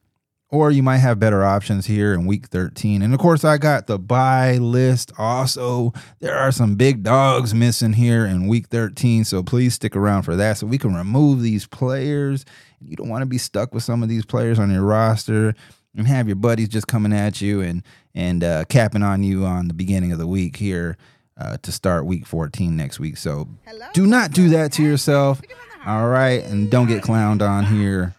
or 0.51 0.69
you 0.69 0.83
might 0.83 0.97
have 0.97 1.17
better 1.17 1.43
options 1.43 1.85
here 1.85 2.13
in 2.13 2.25
week 2.25 2.47
13. 2.47 3.01
And 3.01 3.13
of 3.13 3.19
course, 3.19 3.45
I 3.45 3.57
got 3.57 3.87
the 3.87 3.97
buy 3.97 4.57
list 4.57 5.13
also. 5.17 5.93
There 6.19 6.37
are 6.37 6.51
some 6.51 6.75
big 6.75 7.03
dogs 7.03 7.53
missing 7.53 7.93
here 7.93 8.25
in 8.25 8.47
week 8.47 8.67
13, 8.67 9.23
so 9.23 9.41
please 9.41 9.73
stick 9.73 9.95
around 9.95 10.23
for 10.23 10.35
that 10.35 10.57
so 10.57 10.67
we 10.67 10.77
can 10.77 10.93
remove 10.93 11.41
these 11.41 11.65
players. 11.65 12.43
You 12.81 12.97
don't 12.97 13.07
want 13.07 13.21
to 13.21 13.27
be 13.27 13.37
stuck 13.37 13.73
with 13.73 13.83
some 13.83 14.03
of 14.03 14.09
these 14.09 14.25
players 14.25 14.59
on 14.59 14.69
your 14.69 14.83
roster 14.83 15.55
and 15.95 16.05
have 16.05 16.27
your 16.27 16.35
buddies 16.35 16.67
just 16.67 16.87
coming 16.87 17.13
at 17.13 17.41
you 17.41 17.61
and 17.61 17.83
and 18.13 18.43
uh, 18.43 18.65
capping 18.65 19.03
on 19.03 19.23
you 19.23 19.45
on 19.45 19.69
the 19.69 19.73
beginning 19.73 20.11
of 20.11 20.17
the 20.17 20.27
week 20.27 20.57
here 20.57 20.97
uh, 21.37 21.55
to 21.61 21.71
start 21.71 22.05
week 22.05 22.27
14 22.27 22.75
next 22.75 22.99
week. 22.99 23.15
So 23.15 23.47
Hello? 23.65 23.85
do 23.93 24.05
not 24.05 24.31
do 24.31 24.49
that 24.49 24.73
to 24.73 24.83
yourself. 24.83 25.41
All 25.85 26.09
right, 26.09 26.43
and 26.43 26.69
don't 26.69 26.87
get 26.87 27.03
clowned 27.03 27.41
on 27.41 27.65
here 27.65 28.13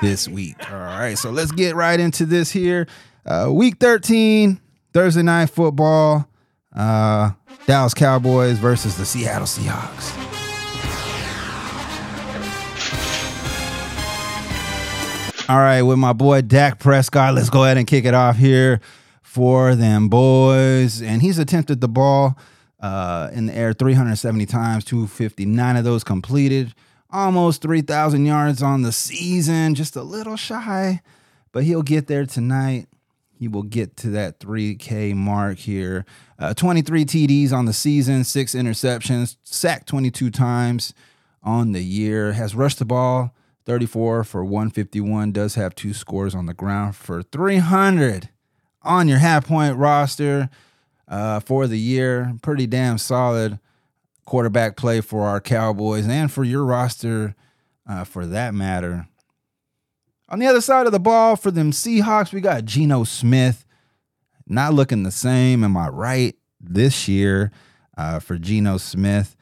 this 0.00 0.28
week. 0.28 0.70
All 0.70 0.78
right, 0.78 1.16
so 1.16 1.30
let's 1.30 1.52
get 1.52 1.74
right 1.74 1.98
into 1.98 2.26
this 2.26 2.50
here. 2.50 2.86
Uh, 3.26 3.48
week 3.52 3.76
13, 3.78 4.60
Thursday 4.92 5.22
night 5.22 5.50
football, 5.50 6.28
uh, 6.74 7.32
Dallas 7.66 7.94
Cowboys 7.94 8.58
versus 8.58 8.96
the 8.96 9.04
Seattle 9.04 9.46
Seahawks. 9.46 10.28
All 15.48 15.56
right, 15.56 15.80
with 15.80 15.98
my 15.98 16.12
boy 16.12 16.42
Dak 16.42 16.78
Prescott, 16.78 17.34
let's 17.34 17.48
go 17.48 17.64
ahead 17.64 17.78
and 17.78 17.86
kick 17.86 18.04
it 18.04 18.12
off 18.12 18.36
here 18.36 18.80
for 19.22 19.74
them 19.74 20.08
boys. 20.08 21.00
And 21.00 21.22
he's 21.22 21.38
attempted 21.38 21.80
the 21.80 21.88
ball 21.88 22.36
uh, 22.80 23.30
in 23.32 23.46
the 23.46 23.54
air 23.54 23.72
370 23.72 24.44
times, 24.44 24.84
259 24.84 25.76
of 25.76 25.84
those 25.84 26.04
completed 26.04 26.74
almost 27.10 27.62
3,000 27.62 28.26
yards 28.26 28.62
on 28.62 28.82
the 28.82 28.92
season, 28.92 29.74
just 29.74 29.96
a 29.96 30.02
little 30.02 30.36
shy, 30.36 31.00
but 31.52 31.64
he'll 31.64 31.82
get 31.82 32.06
there 32.06 32.26
tonight. 32.26 32.86
He 33.38 33.48
will 33.48 33.62
get 33.62 33.96
to 33.98 34.10
that 34.10 34.40
3K 34.40 35.14
mark 35.14 35.58
here. 35.58 36.04
Uh, 36.38 36.54
23 36.54 37.04
TDs 37.04 37.52
on 37.52 37.66
the 37.66 37.72
season, 37.72 38.24
six 38.24 38.54
interceptions, 38.54 39.36
sacked 39.44 39.86
22 39.88 40.30
times 40.30 40.92
on 41.42 41.72
the 41.72 41.82
year, 41.82 42.32
has 42.32 42.54
rushed 42.54 42.80
the 42.80 42.84
ball 42.84 43.34
34 43.68 44.24
for 44.24 44.42
151, 44.42 45.30
does 45.30 45.54
have 45.54 45.74
two 45.74 45.92
scores 45.92 46.34
on 46.34 46.46
the 46.46 46.54
ground 46.54 46.96
for 46.96 47.22
300 47.22 48.30
on 48.82 49.06
your 49.06 49.18
half 49.18 49.46
point 49.46 49.76
roster 49.76 50.48
uh, 51.06 51.38
for 51.40 51.66
the 51.66 51.78
year. 51.78 52.34
Pretty 52.40 52.66
damn 52.66 52.96
solid 52.96 53.58
quarterback 54.28 54.76
play 54.76 55.00
for 55.00 55.26
our 55.26 55.40
Cowboys 55.40 56.06
and 56.06 56.30
for 56.30 56.44
your 56.44 56.62
roster 56.62 57.34
uh, 57.88 58.04
for 58.04 58.26
that 58.26 58.52
matter. 58.52 59.08
On 60.28 60.38
the 60.38 60.46
other 60.46 60.60
side 60.60 60.84
of 60.84 60.92
the 60.92 61.00
ball 61.00 61.34
for 61.34 61.50
them 61.50 61.72
Seahawks, 61.72 62.30
we 62.30 62.42
got 62.42 62.66
Geno 62.66 63.04
Smith. 63.04 63.64
Not 64.46 64.74
looking 64.74 65.02
the 65.02 65.10
same, 65.10 65.64
am 65.64 65.76
I 65.78 65.88
right? 65.88 66.36
This 66.60 67.08
year 67.08 67.50
uh, 67.96 68.18
for 68.18 68.36
Geno 68.36 68.76
Smith. 68.76 69.34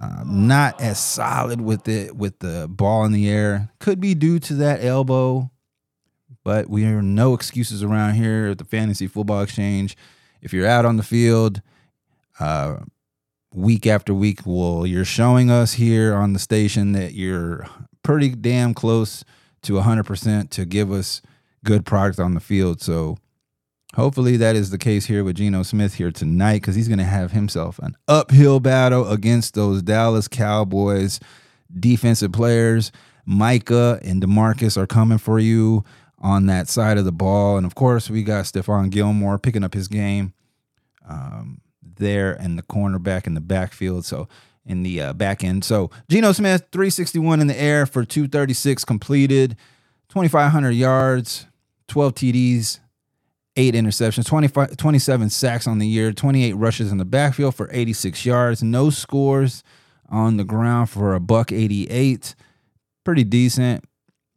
Uh, 0.00 0.24
not 0.24 0.80
as 0.80 0.98
solid 0.98 1.60
with 1.60 1.86
it 1.86 2.16
with 2.16 2.38
the 2.38 2.66
ball 2.70 3.04
in 3.04 3.12
the 3.12 3.28
air. 3.28 3.70
Could 3.78 4.00
be 4.00 4.14
due 4.14 4.38
to 4.38 4.54
that 4.54 4.82
elbow, 4.82 5.50
but 6.42 6.70
we 6.70 6.86
are 6.86 7.02
no 7.02 7.34
excuses 7.34 7.82
around 7.82 8.14
here 8.14 8.48
at 8.48 8.58
the 8.58 8.64
Fantasy 8.64 9.06
Football 9.06 9.42
Exchange. 9.42 9.98
If 10.40 10.54
you're 10.54 10.66
out 10.66 10.86
on 10.86 10.96
the 10.96 11.02
field, 11.02 11.60
uh, 12.38 12.76
week 13.52 13.86
after 13.86 14.14
week, 14.14 14.40
well, 14.44 14.86
you're 14.86 15.04
showing 15.04 15.50
us 15.50 15.74
here 15.74 16.14
on 16.14 16.32
the 16.32 16.38
station 16.38 16.92
that 16.92 17.14
you're 17.14 17.66
pretty 18.02 18.30
damn 18.30 18.74
close 18.74 19.24
to 19.62 19.74
100% 19.74 20.50
to 20.50 20.64
give 20.64 20.90
us 20.92 21.20
good 21.64 21.84
product 21.84 22.18
on 22.18 22.34
the 22.34 22.40
field. 22.40 22.80
So 22.80 23.18
Hopefully 23.94 24.36
that 24.36 24.54
is 24.54 24.70
the 24.70 24.78
case 24.78 25.06
here 25.06 25.24
with 25.24 25.36
Geno 25.36 25.64
Smith 25.64 25.94
here 25.94 26.12
tonight 26.12 26.60
because 26.60 26.76
he's 26.76 26.86
going 26.86 26.98
to 26.98 27.04
have 27.04 27.32
himself 27.32 27.80
an 27.80 27.96
uphill 28.06 28.60
battle 28.60 29.08
against 29.10 29.54
those 29.54 29.82
Dallas 29.82 30.28
Cowboys 30.28 31.18
defensive 31.78 32.32
players. 32.32 32.92
Micah 33.26 33.98
and 34.04 34.22
Demarcus 34.22 34.76
are 34.76 34.86
coming 34.86 35.18
for 35.18 35.40
you 35.40 35.84
on 36.18 36.46
that 36.46 36.68
side 36.68 36.98
of 36.98 37.04
the 37.04 37.12
ball. 37.12 37.56
And 37.56 37.66
of 37.66 37.74
course, 37.74 38.08
we 38.08 38.22
got 38.22 38.44
Stephon 38.44 38.90
Gilmore 38.90 39.38
picking 39.38 39.64
up 39.64 39.74
his 39.74 39.88
game 39.88 40.34
um, 41.08 41.60
there 41.82 42.32
and 42.32 42.58
the 42.58 42.62
cornerback 42.62 43.26
in 43.26 43.34
the 43.34 43.40
backfield. 43.40 44.04
So 44.04 44.28
in 44.66 44.82
the 44.82 45.00
uh, 45.00 45.12
back 45.12 45.42
end. 45.42 45.64
So 45.64 45.90
Geno 46.08 46.32
Smith, 46.32 46.66
361 46.72 47.40
in 47.40 47.46
the 47.46 47.60
air 47.60 47.86
for 47.86 48.04
236 48.04 48.84
completed, 48.84 49.56
2,500 50.08 50.70
yards, 50.70 51.46
12 51.88 52.14
TDs, 52.14 52.80
eight 53.56 53.74
interceptions, 53.74 54.26
25, 54.26 54.76
27 54.76 55.30
sacks 55.30 55.66
on 55.66 55.78
the 55.78 55.86
year, 55.86 56.12
28 56.12 56.52
rushes 56.52 56.92
in 56.92 56.98
the 56.98 57.04
backfield 57.04 57.54
for 57.54 57.68
86 57.72 58.24
yards, 58.24 58.62
no 58.62 58.90
scores 58.90 59.64
on 60.08 60.36
the 60.36 60.44
ground 60.44 60.90
for 60.90 61.14
a 61.14 61.20
buck 61.20 61.52
88. 61.52 62.34
Pretty 63.02 63.24
decent, 63.24 63.84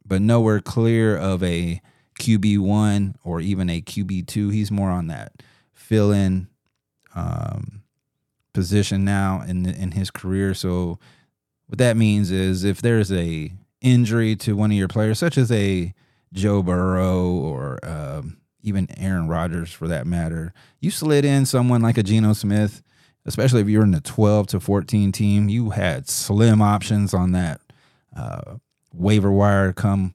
but 0.06 0.22
nowhere 0.22 0.60
clear 0.60 1.16
of 1.16 1.42
a 1.42 1.80
QB1 2.18 3.14
or 3.22 3.40
even 3.40 3.68
a 3.68 3.82
QB2. 3.82 4.52
He's 4.52 4.70
more 4.70 4.90
on 4.90 5.08
that 5.08 5.32
fill 5.72 6.12
in 6.12 6.48
um, 7.14 7.82
position 8.52 9.04
now 9.04 9.42
in 9.46 9.66
in 9.66 9.92
his 9.92 10.10
career. 10.10 10.54
So 10.54 10.98
what 11.66 11.78
that 11.78 11.96
means 11.96 12.30
is 12.30 12.64
if 12.64 12.82
there's 12.82 13.12
a 13.12 13.52
injury 13.80 14.34
to 14.36 14.56
one 14.56 14.70
of 14.70 14.76
your 14.76 14.88
players, 14.88 15.18
such 15.18 15.36
as 15.36 15.52
a 15.52 15.94
Joe 16.32 16.62
Burrow 16.62 17.26
or 17.28 17.78
um, 17.84 18.38
even 18.62 18.88
Aaron 18.98 19.28
Rodgers 19.28 19.72
for 19.72 19.86
that 19.88 20.06
matter. 20.06 20.52
You 20.80 20.90
slid 20.90 21.24
in 21.24 21.46
someone 21.46 21.82
like 21.82 21.98
a 21.98 22.02
Geno 22.02 22.32
Smith, 22.32 22.82
especially 23.26 23.60
if 23.60 23.68
you're 23.68 23.84
in 23.84 23.92
the 23.92 24.00
12 24.00 24.48
to 24.48 24.60
14 24.60 25.12
team, 25.12 25.48
you 25.48 25.70
had 25.70 26.08
slim 26.08 26.60
options 26.60 27.14
on 27.14 27.32
that 27.32 27.60
uh, 28.16 28.56
waiver 28.92 29.30
wire 29.30 29.72
come 29.72 30.12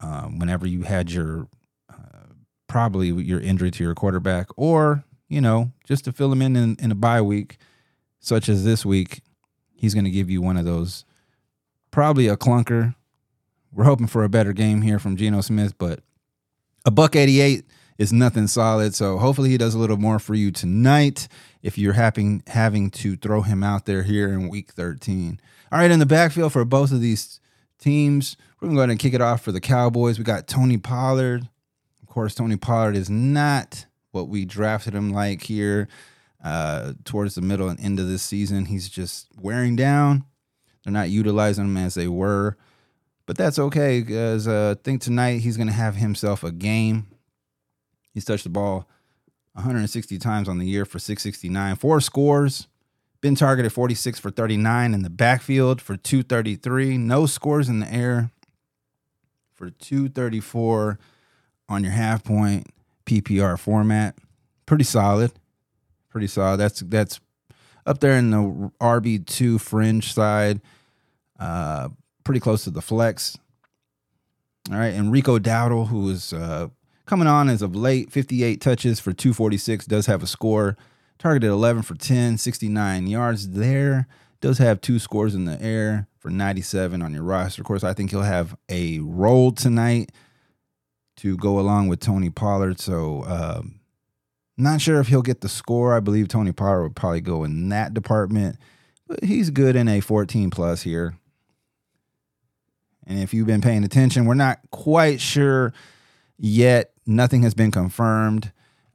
um, 0.00 0.38
whenever 0.38 0.66
you 0.66 0.82
had 0.82 1.10
your 1.12 1.48
uh, 1.90 2.32
probably 2.66 3.08
your 3.08 3.40
injury 3.40 3.70
to 3.70 3.84
your 3.84 3.94
quarterback, 3.94 4.48
or 4.56 5.04
you 5.28 5.40
know 5.40 5.72
just 5.84 6.04
to 6.04 6.12
fill 6.12 6.32
him 6.32 6.42
in 6.42 6.56
in, 6.56 6.76
in 6.80 6.90
a 6.90 6.94
bye 6.94 7.22
week, 7.22 7.58
such 8.20 8.48
as 8.48 8.64
this 8.64 8.84
week. 8.84 9.22
He's 9.74 9.94
going 9.94 10.04
to 10.04 10.10
give 10.10 10.30
you 10.30 10.40
one 10.40 10.56
of 10.56 10.64
those, 10.64 11.04
probably 11.90 12.28
a 12.28 12.36
clunker. 12.36 12.94
We're 13.72 13.84
hoping 13.84 14.06
for 14.06 14.24
a 14.24 14.28
better 14.28 14.54
game 14.54 14.80
here 14.80 14.98
from 14.98 15.16
Geno 15.16 15.42
Smith, 15.42 15.76
but 15.76 16.00
a 16.86 16.90
buck 16.90 17.14
88 17.14 17.64
is 17.98 18.12
nothing 18.12 18.46
solid. 18.46 18.94
So 18.94 19.18
hopefully 19.18 19.50
he 19.50 19.58
does 19.58 19.74
a 19.74 19.78
little 19.78 19.96
more 19.96 20.18
for 20.18 20.34
you 20.34 20.50
tonight 20.50 21.28
if 21.62 21.76
you're 21.76 21.94
having 21.94 22.42
having 22.46 22.90
to 22.90 23.16
throw 23.16 23.42
him 23.42 23.62
out 23.62 23.86
there 23.86 24.02
here 24.02 24.32
in 24.32 24.48
week 24.48 24.72
13. 24.72 25.40
All 25.72 25.78
right, 25.78 25.90
in 25.90 25.98
the 25.98 26.06
backfield 26.06 26.52
for 26.52 26.64
both 26.64 26.92
of 26.92 27.00
these 27.00 27.40
teams, 27.78 28.36
we're 28.60 28.66
going 28.66 28.76
to 28.76 28.78
go 28.78 28.80
ahead 28.82 28.90
and 28.90 28.98
kick 28.98 29.14
it 29.14 29.20
off 29.20 29.42
for 29.42 29.52
the 29.52 29.60
Cowboys. 29.60 30.18
We 30.18 30.24
got 30.24 30.46
Tony 30.46 30.78
Pollard. 30.78 31.48
Of 32.02 32.08
course, 32.08 32.34
Tony 32.34 32.56
Pollard 32.56 32.96
is 32.96 33.10
not 33.10 33.86
what 34.16 34.28
we 34.28 34.44
drafted 34.44 34.94
him 34.94 35.12
like 35.12 35.42
here 35.42 35.86
uh, 36.42 36.94
towards 37.04 37.34
the 37.36 37.42
middle 37.42 37.68
and 37.68 37.78
end 37.78 38.00
of 38.00 38.08
this 38.08 38.22
season. 38.22 38.64
He's 38.64 38.88
just 38.88 39.28
wearing 39.40 39.76
down. 39.76 40.24
They're 40.84 40.92
not 40.92 41.10
utilizing 41.10 41.66
him 41.66 41.76
as 41.76 41.94
they 41.94 42.08
were 42.08 42.56
but 43.26 43.36
that's 43.36 43.58
okay 43.58 44.00
because 44.00 44.48
uh, 44.48 44.76
I 44.76 44.82
think 44.82 45.02
tonight 45.02 45.40
he's 45.40 45.56
going 45.56 45.66
to 45.66 45.72
have 45.72 45.96
himself 45.96 46.44
a 46.44 46.52
game. 46.52 47.08
He's 48.14 48.24
touched 48.24 48.44
the 48.44 48.50
ball 48.50 48.88
160 49.52 50.18
times 50.18 50.48
on 50.48 50.58
the 50.58 50.66
year 50.66 50.84
for 50.84 50.98
669, 50.98 51.76
four 51.76 52.00
scores. 52.00 52.68
Been 53.20 53.34
targeted 53.34 53.72
46 53.72 54.20
for 54.20 54.30
39 54.30 54.94
in 54.94 55.02
the 55.02 55.10
backfield 55.10 55.82
for 55.82 55.96
233. 55.96 56.96
No 56.96 57.26
scores 57.26 57.68
in 57.68 57.80
the 57.80 57.92
air 57.92 58.30
for 59.54 59.70
234 59.70 60.98
on 61.68 61.82
your 61.82 61.92
half 61.92 62.22
point 62.22 62.68
PPR 63.06 63.58
format. 63.58 64.16
Pretty 64.66 64.84
solid. 64.84 65.32
Pretty 66.10 66.26
solid. 66.26 66.58
That's 66.58 66.80
that's 66.80 67.20
up 67.86 68.00
there 68.00 68.16
in 68.16 68.30
the 68.30 68.72
RB2 68.80 69.60
fringe 69.60 70.12
side. 70.12 70.60
Uh, 71.38 71.90
pretty 72.24 72.40
close 72.40 72.64
to 72.64 72.70
the 72.70 72.82
flex. 72.82 73.38
All 74.70 74.78
right, 74.78 74.94
and 74.94 75.12
Rico 75.12 75.38
Dowdle, 75.38 75.88
who 75.88 76.10
is 76.10 76.32
uh, 76.32 76.68
coming 77.06 77.28
on 77.28 77.48
as 77.48 77.62
of 77.62 77.76
late, 77.76 78.10
58 78.10 78.60
touches 78.60 78.98
for 78.98 79.12
246, 79.12 79.86
does 79.86 80.06
have 80.06 80.22
a 80.22 80.26
score. 80.26 80.76
Targeted 81.18 81.50
11 81.50 81.82
for 81.82 81.94
10, 81.94 82.36
69 82.36 83.06
yards 83.06 83.50
there. 83.50 84.08
Does 84.40 84.58
have 84.58 84.80
two 84.80 84.98
scores 84.98 85.34
in 85.34 85.44
the 85.44 85.60
air 85.62 86.08
for 86.18 86.30
97 86.30 87.00
on 87.00 87.14
your 87.14 87.22
roster. 87.22 87.62
Of 87.62 87.66
course, 87.66 87.84
I 87.84 87.94
think 87.94 88.10
he'll 88.10 88.22
have 88.22 88.56
a 88.68 88.98
role 88.98 89.52
tonight 89.52 90.10
to 91.16 91.36
go 91.36 91.58
along 91.58 91.88
with 91.88 92.00
Tony 92.00 92.30
Pollard. 92.30 92.80
So, 92.80 93.24
um, 93.24 93.80
not 94.56 94.80
sure 94.80 95.00
if 95.00 95.08
he'll 95.08 95.22
get 95.22 95.42
the 95.42 95.48
score. 95.48 95.94
I 95.94 96.00
believe 96.00 96.28
Tony 96.28 96.52
Pollard 96.52 96.82
would 96.82 96.96
probably 96.96 97.20
go 97.20 97.44
in 97.44 97.68
that 97.68 97.92
department, 97.92 98.56
but 99.06 99.22
he's 99.22 99.50
good 99.50 99.76
in 99.76 99.88
a 99.88 100.00
14 100.00 100.50
plus 100.50 100.82
here. 100.82 101.18
And 103.06 103.18
if 103.20 103.32
you've 103.32 103.46
been 103.46 103.60
paying 103.60 103.84
attention, 103.84 104.24
we're 104.24 104.34
not 104.34 104.58
quite 104.70 105.20
sure 105.20 105.72
yet. 106.38 106.92
Nothing 107.06 107.42
has 107.42 107.54
been 107.54 107.70
confirmed 107.70 108.50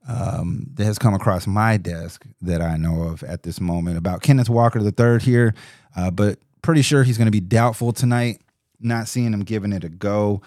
um, 0.07 0.67
that 0.73 0.83
has 0.85 0.99
come 0.99 1.13
across 1.13 1.47
my 1.47 1.77
desk 1.77 2.25
that 2.41 2.61
I 2.61 2.75
know 2.75 3.03
of 3.03 3.23
at 3.23 3.43
this 3.43 3.61
moment 3.61 3.97
about 3.97 4.21
Kenneth 4.21 4.49
Walker 4.49 4.79
III 4.79 5.19
here, 5.19 5.53
uh, 5.95 6.11
but 6.11 6.39
pretty 6.61 6.81
sure 6.81 7.03
he's 7.03 7.17
going 7.17 7.27
to 7.27 7.31
be 7.31 7.39
doubtful 7.39 7.93
tonight. 7.93 8.41
Not 8.79 9.07
seeing 9.07 9.31
him 9.31 9.41
giving 9.41 9.71
it 9.71 9.83
a 9.83 9.89
go. 9.89 10.41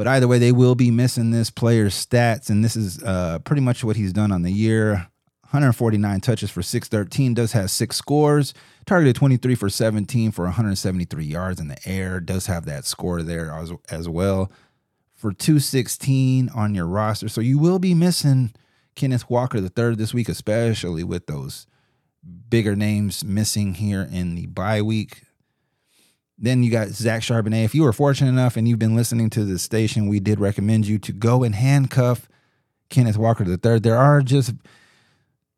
But 0.00 0.08
either 0.08 0.26
way, 0.26 0.38
they 0.38 0.50
will 0.50 0.74
be 0.74 0.90
missing 0.90 1.30
this 1.30 1.50
player's 1.50 1.94
stats, 1.94 2.48
and 2.48 2.64
this 2.64 2.74
is 2.74 3.02
uh, 3.02 3.38
pretty 3.40 3.60
much 3.60 3.84
what 3.84 3.96
he's 3.96 4.14
done 4.14 4.32
on 4.32 4.40
the 4.40 4.50
year. 4.50 4.92
149 5.42 6.22
touches 6.22 6.50
for 6.50 6.62
613, 6.62 7.34
does 7.34 7.52
have 7.52 7.70
six 7.70 7.96
scores, 7.96 8.54
targeted 8.86 9.14
23 9.16 9.54
for 9.54 9.68
17 9.68 10.30
for 10.30 10.46
173 10.46 11.22
yards 11.22 11.60
in 11.60 11.68
the 11.68 11.76
air, 11.86 12.18
does 12.18 12.46
have 12.46 12.64
that 12.64 12.86
score 12.86 13.22
there 13.22 13.52
as, 13.52 13.74
as 13.90 14.08
well 14.08 14.50
for 15.14 15.32
216 15.32 16.48
on 16.48 16.74
your 16.74 16.86
roster. 16.86 17.28
So 17.28 17.42
you 17.42 17.58
will 17.58 17.78
be 17.78 17.92
missing 17.92 18.54
Kenneth 18.94 19.28
Walker 19.28 19.60
the 19.60 19.68
third 19.68 19.98
this 19.98 20.14
week, 20.14 20.30
especially 20.30 21.04
with 21.04 21.26
those 21.26 21.66
bigger 22.48 22.74
names 22.74 23.22
missing 23.22 23.74
here 23.74 24.08
in 24.10 24.34
the 24.34 24.46
bye 24.46 24.80
week. 24.80 25.24
Then 26.42 26.62
you 26.62 26.70
got 26.70 26.88
Zach 26.88 27.20
Charbonnet. 27.20 27.64
If 27.64 27.74
you 27.74 27.82
were 27.82 27.92
fortunate 27.92 28.30
enough 28.30 28.56
and 28.56 28.66
you've 28.66 28.78
been 28.78 28.96
listening 28.96 29.28
to 29.30 29.44
the 29.44 29.58
station, 29.58 30.08
we 30.08 30.20
did 30.20 30.40
recommend 30.40 30.86
you 30.86 30.98
to 31.00 31.12
go 31.12 31.42
and 31.42 31.54
handcuff 31.54 32.28
Kenneth 32.88 33.18
Walker 33.18 33.44
III. 33.44 33.80
There 33.80 33.98
are 33.98 34.22
just 34.22 34.54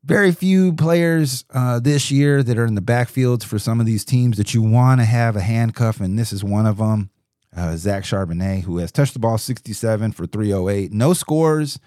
very 0.03 0.33
few 0.33 0.73
players 0.73 1.45
uh, 1.53 1.79
this 1.79 2.11
year 2.11 2.43
that 2.43 2.57
are 2.57 2.65
in 2.65 2.75
the 2.75 2.81
backfields 2.81 3.45
for 3.45 3.57
some 3.57 3.79
of 3.79 3.85
these 3.85 4.03
teams 4.03 4.35
that 4.35 4.53
you 4.53 4.61
want 4.61 4.99
to 4.99 5.05
have 5.05 5.37
a 5.37 5.41
handcuff, 5.41 6.01
and 6.01 6.19
this 6.19 6.33
is 6.33 6.43
one 6.43 6.65
of 6.65 6.77
them. 6.77 7.09
Uh, 7.55 7.77
Zach 7.77 8.03
Charbonnet, 8.03 8.63
who 8.63 8.79
has 8.79 8.91
touched 8.91 9.13
the 9.13 9.19
ball 9.19 9.37
67 9.37 10.11
for 10.11 10.25
308. 10.25 10.91
No 10.91 11.13
scores, 11.13 11.79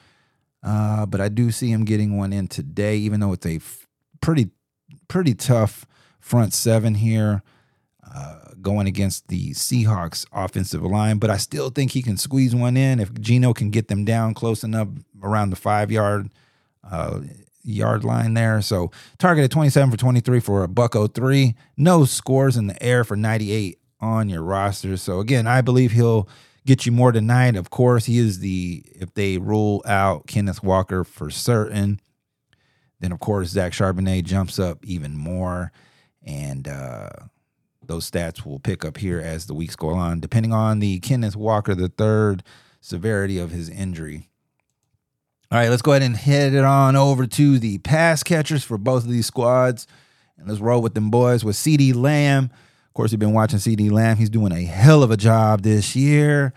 uh, 0.62 1.04
but 1.06 1.20
I 1.20 1.28
do 1.28 1.50
see 1.50 1.70
him 1.70 1.84
getting 1.84 2.16
one 2.16 2.32
in 2.32 2.46
today, 2.46 2.96
even 2.98 3.18
though 3.18 3.32
it's 3.32 3.44
a 3.44 3.56
f- 3.56 3.88
pretty, 4.20 4.50
pretty 5.08 5.34
tough 5.34 5.84
front 6.20 6.54
seven 6.54 6.94
here 6.94 7.42
going 8.66 8.88
against 8.88 9.28
the 9.28 9.52
Seahawks 9.52 10.26
offensive 10.32 10.82
line. 10.82 11.18
But 11.18 11.30
I 11.30 11.36
still 11.36 11.70
think 11.70 11.92
he 11.92 12.02
can 12.02 12.16
squeeze 12.16 12.52
one 12.52 12.76
in 12.76 12.98
if 12.98 13.14
Geno 13.14 13.54
can 13.54 13.70
get 13.70 13.86
them 13.86 14.04
down 14.04 14.34
close 14.34 14.64
enough 14.64 14.88
around 15.22 15.50
the 15.50 15.56
five 15.56 15.92
yard 15.92 16.30
uh, 16.82 17.20
yard 17.62 18.02
line 18.02 18.34
there. 18.34 18.60
So 18.60 18.90
targeted 19.18 19.52
27 19.52 19.92
for 19.92 19.96
23 19.96 20.40
for 20.40 20.64
a 20.64 20.68
buck 20.68 20.96
03. 21.14 21.54
No 21.76 22.04
scores 22.04 22.56
in 22.56 22.66
the 22.66 22.82
air 22.82 23.04
for 23.04 23.16
98 23.16 23.78
on 24.00 24.28
your 24.28 24.42
roster. 24.42 24.96
So 24.96 25.20
again, 25.20 25.46
I 25.46 25.60
believe 25.60 25.92
he'll 25.92 26.28
get 26.66 26.86
you 26.86 26.90
more 26.90 27.12
tonight. 27.12 27.54
Of 27.54 27.70
course, 27.70 28.06
he 28.06 28.18
is 28.18 28.40
the 28.40 28.82
if 28.96 29.14
they 29.14 29.38
rule 29.38 29.80
out 29.86 30.26
Kenneth 30.26 30.64
Walker 30.64 31.04
for 31.04 31.30
certain, 31.30 32.00
then 32.98 33.12
of 33.12 33.20
course 33.20 33.50
Zach 33.50 33.70
Charbonnet 33.70 34.24
jumps 34.24 34.58
up 34.58 34.84
even 34.84 35.16
more. 35.16 35.70
And 36.24 36.66
uh 36.66 37.10
those 37.88 38.10
stats 38.10 38.44
will 38.44 38.58
pick 38.58 38.84
up 38.84 38.98
here 38.98 39.20
as 39.20 39.46
the 39.46 39.54
weeks 39.54 39.76
go 39.76 39.90
on, 39.90 40.20
depending 40.20 40.52
on 40.52 40.78
the 40.78 41.00
Kenneth 41.00 41.36
Walker 41.36 41.74
third 41.88 42.42
severity 42.80 43.38
of 43.38 43.50
his 43.50 43.68
injury. 43.68 44.28
All 45.50 45.58
right, 45.58 45.70
let's 45.70 45.82
go 45.82 45.92
ahead 45.92 46.02
and 46.02 46.16
head 46.16 46.54
it 46.54 46.64
on 46.64 46.96
over 46.96 47.26
to 47.26 47.58
the 47.58 47.78
pass 47.78 48.22
catchers 48.22 48.64
for 48.64 48.78
both 48.78 49.04
of 49.04 49.10
these 49.10 49.26
squads. 49.26 49.86
And 50.36 50.48
let's 50.48 50.60
roll 50.60 50.82
with 50.82 50.94
them 50.94 51.10
boys 51.10 51.44
with 51.44 51.56
CeeDee 51.56 51.94
Lamb. 51.94 52.50
Of 52.52 52.94
course, 52.94 53.12
you've 53.12 53.20
been 53.20 53.32
watching 53.32 53.58
CeeDee 53.58 53.90
Lamb. 53.90 54.16
He's 54.16 54.30
doing 54.30 54.52
a 54.52 54.64
hell 54.64 55.02
of 55.02 55.10
a 55.10 55.16
job 55.16 55.62
this 55.62 55.94
year. 55.94 56.52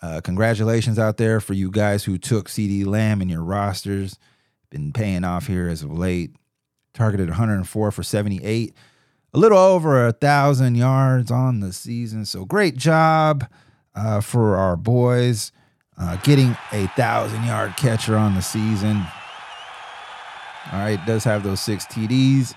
Uh, 0.00 0.20
congratulations 0.22 0.98
out 0.98 1.16
there 1.16 1.40
for 1.40 1.52
you 1.52 1.70
guys 1.70 2.04
who 2.04 2.18
took 2.18 2.48
CeeDee 2.48 2.86
Lamb 2.86 3.20
in 3.20 3.28
your 3.28 3.42
rosters. 3.42 4.18
Been 4.70 4.92
paying 4.92 5.24
off 5.24 5.46
here 5.46 5.68
as 5.68 5.82
of 5.82 5.96
late. 5.96 6.30
Targeted 6.94 7.28
104 7.28 7.90
for 7.90 8.02
78. 8.02 8.74
A 9.34 9.38
little 9.38 9.58
over 9.58 10.06
a 10.06 10.12
thousand 10.12 10.76
yards 10.76 11.30
on 11.30 11.58
the 11.58 11.72
season. 11.72 12.24
So 12.24 12.44
great 12.44 12.76
job 12.76 13.44
uh, 13.94 14.20
for 14.20 14.56
our 14.56 14.76
boys 14.76 15.50
uh, 15.98 16.16
getting 16.16 16.56
a 16.72 16.86
thousand 16.88 17.44
yard 17.44 17.76
catcher 17.76 18.16
on 18.16 18.34
the 18.34 18.42
season. 18.42 19.02
All 20.72 20.78
right, 20.78 21.00
does 21.06 21.24
have 21.24 21.42
those 21.42 21.60
six 21.60 21.84
TDs. 21.86 22.54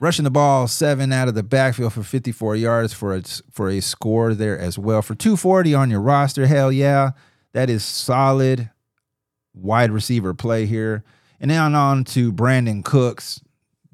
Rushing 0.00 0.24
the 0.24 0.30
ball 0.30 0.66
seven 0.66 1.12
out 1.12 1.28
of 1.28 1.34
the 1.34 1.44
backfield 1.44 1.92
for 1.92 2.02
54 2.02 2.56
yards 2.56 2.92
for 2.92 3.14
a, 3.14 3.22
for 3.52 3.68
a 3.68 3.80
score 3.80 4.34
there 4.34 4.58
as 4.58 4.76
well. 4.78 5.00
For 5.00 5.14
240 5.14 5.74
on 5.74 5.90
your 5.90 6.00
roster, 6.00 6.46
hell 6.46 6.72
yeah, 6.72 7.12
that 7.52 7.70
is 7.70 7.84
solid 7.84 8.70
wide 9.54 9.92
receiver 9.92 10.34
play 10.34 10.66
here. 10.66 11.04
And 11.38 11.50
then 11.50 11.74
on 11.74 12.04
to 12.04 12.32
Brandin 12.32 12.84
Cooks, 12.84 13.40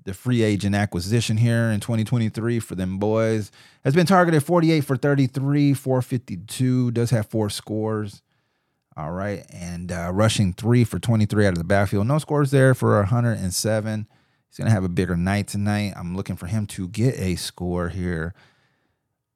the 0.08 0.14
free 0.14 0.42
agent 0.42 0.74
acquisition 0.74 1.36
here 1.36 1.70
in 1.70 1.80
2023 1.80 2.60
for 2.60 2.74
them 2.74 2.98
boys. 2.98 3.52
Has 3.84 3.94
been 3.94 4.06
targeted 4.06 4.42
48 4.42 4.80
for 4.80 4.96
33, 4.96 5.74
452, 5.74 6.90
does 6.92 7.10
have 7.10 7.26
four 7.26 7.50
scores. 7.50 8.22
All 8.96 9.12
right. 9.12 9.44
And 9.52 9.92
uh, 9.92 10.10
rushing 10.12 10.54
three 10.54 10.82
for 10.82 10.98
23 10.98 11.46
out 11.46 11.52
of 11.52 11.58
the 11.58 11.64
backfield. 11.64 12.06
No 12.06 12.18
scores 12.18 12.50
there 12.50 12.74
for 12.74 12.96
107. 12.96 14.06
He's 14.48 14.56
going 14.56 14.66
to 14.66 14.72
have 14.72 14.82
a 14.82 14.88
bigger 14.88 15.14
night 15.14 15.46
tonight. 15.46 15.92
I'm 15.94 16.16
looking 16.16 16.36
for 16.36 16.46
him 16.46 16.66
to 16.68 16.88
get 16.88 17.14
a 17.18 17.36
score 17.36 17.90
here 17.90 18.34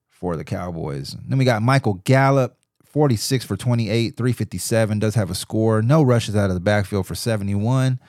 for 0.09 0.37
the 0.37 0.45
Cowboys. 0.45 1.17
Then 1.29 1.39
we 1.39 1.45
got 1.45 1.63
Michael 1.63 2.01
Gallup, 2.05 2.57
46 2.87 3.45
for 3.45 3.59
28, 3.59 4.17
357. 4.17 4.99
Does 4.99 5.15
have 5.17 5.31
a 5.31 5.35
score. 5.35 5.83
No 5.83 6.03
rushes 6.03 6.35
out 6.35 6.49
of 6.49 6.55
the 6.55 6.61
backfield 6.61 7.07
for 7.07 7.15
71. 7.15 8.01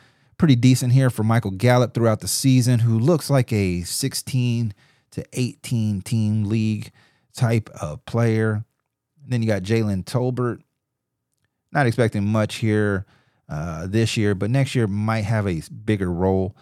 Pretty 0.44 0.58
decent 0.58 0.92
here 0.92 1.10
for 1.10 1.24
Michael 1.24 1.52
Gallup 1.52 1.94
throughout 1.94 2.20
the 2.20 2.28
season, 2.28 2.80
who 2.80 3.00
looks 3.00 3.30
like 3.30 3.54
a 3.54 3.84
16 3.84 4.74
to 5.12 5.26
18 5.32 6.02
team 6.02 6.44
league 6.44 6.92
type 7.34 7.70
of 7.70 8.04
player. 8.06 8.66
then 9.26 9.42
you 9.42 9.48
got 9.48 9.62
Jalen 9.62 10.04
Tolbert, 10.04 10.60
not 11.72 11.88
expecting 11.88 12.28
much 12.28 12.56
here 12.56 13.06
uh, 13.48 13.88
this 13.88 14.18
year, 14.18 14.36
but 14.36 14.52
next 14.52 14.76
year 14.76 14.86
might 14.86 15.22
have 15.22 15.48
a 15.48 15.62
bigger 15.86 16.12
role. 16.12 16.58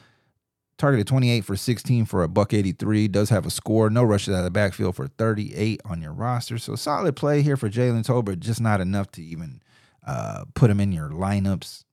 Targeted 0.77 1.07
28 1.07 1.43
for 1.43 1.55
16 1.55 2.05
for 2.05 2.21
a 2.21 2.27
buck 2.27 2.53
83. 2.53 3.07
Does 3.07 3.31
have 3.31 3.47
a 3.47 3.49
score. 3.49 3.89
No 3.89 4.03
rushes 4.03 4.35
out 4.35 4.41
of 4.41 4.43
the 4.43 4.51
backfield 4.51 4.95
for 4.95 5.07
38 5.07 5.81
on 5.85 6.03
your 6.03 6.13
roster. 6.13 6.59
So 6.59 6.75
solid 6.75 7.15
play 7.15 7.41
here 7.41 7.57
for 7.57 7.67
Jalen 7.67 8.05
Tolbert, 8.05 8.41
just 8.41 8.61
not 8.61 8.79
enough 8.79 9.11
to 9.13 9.23
even 9.23 9.63
uh, 10.05 10.45
put 10.53 10.69
him 10.69 10.79
in 10.79 10.91
your 10.91 11.09
lineups. 11.09 11.83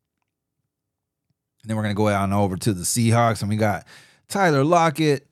Then 1.69 1.77
we're 1.77 1.85
going 1.85 1.95
to 1.95 1.97
go 1.97 2.09
on 2.09 2.33
over 2.33 2.57
to 2.57 2.73
the 2.73 2.83
Seahawks, 2.83 3.41
and 3.41 3.49
we 3.49 3.57
got 3.57 3.87
Tyler 4.29 4.65
Lockett 4.65 5.29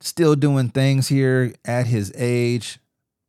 still 0.00 0.34
doing 0.34 0.68
things 0.68 1.08
here 1.08 1.54
at 1.64 1.86
his 1.86 2.12
age. 2.16 2.78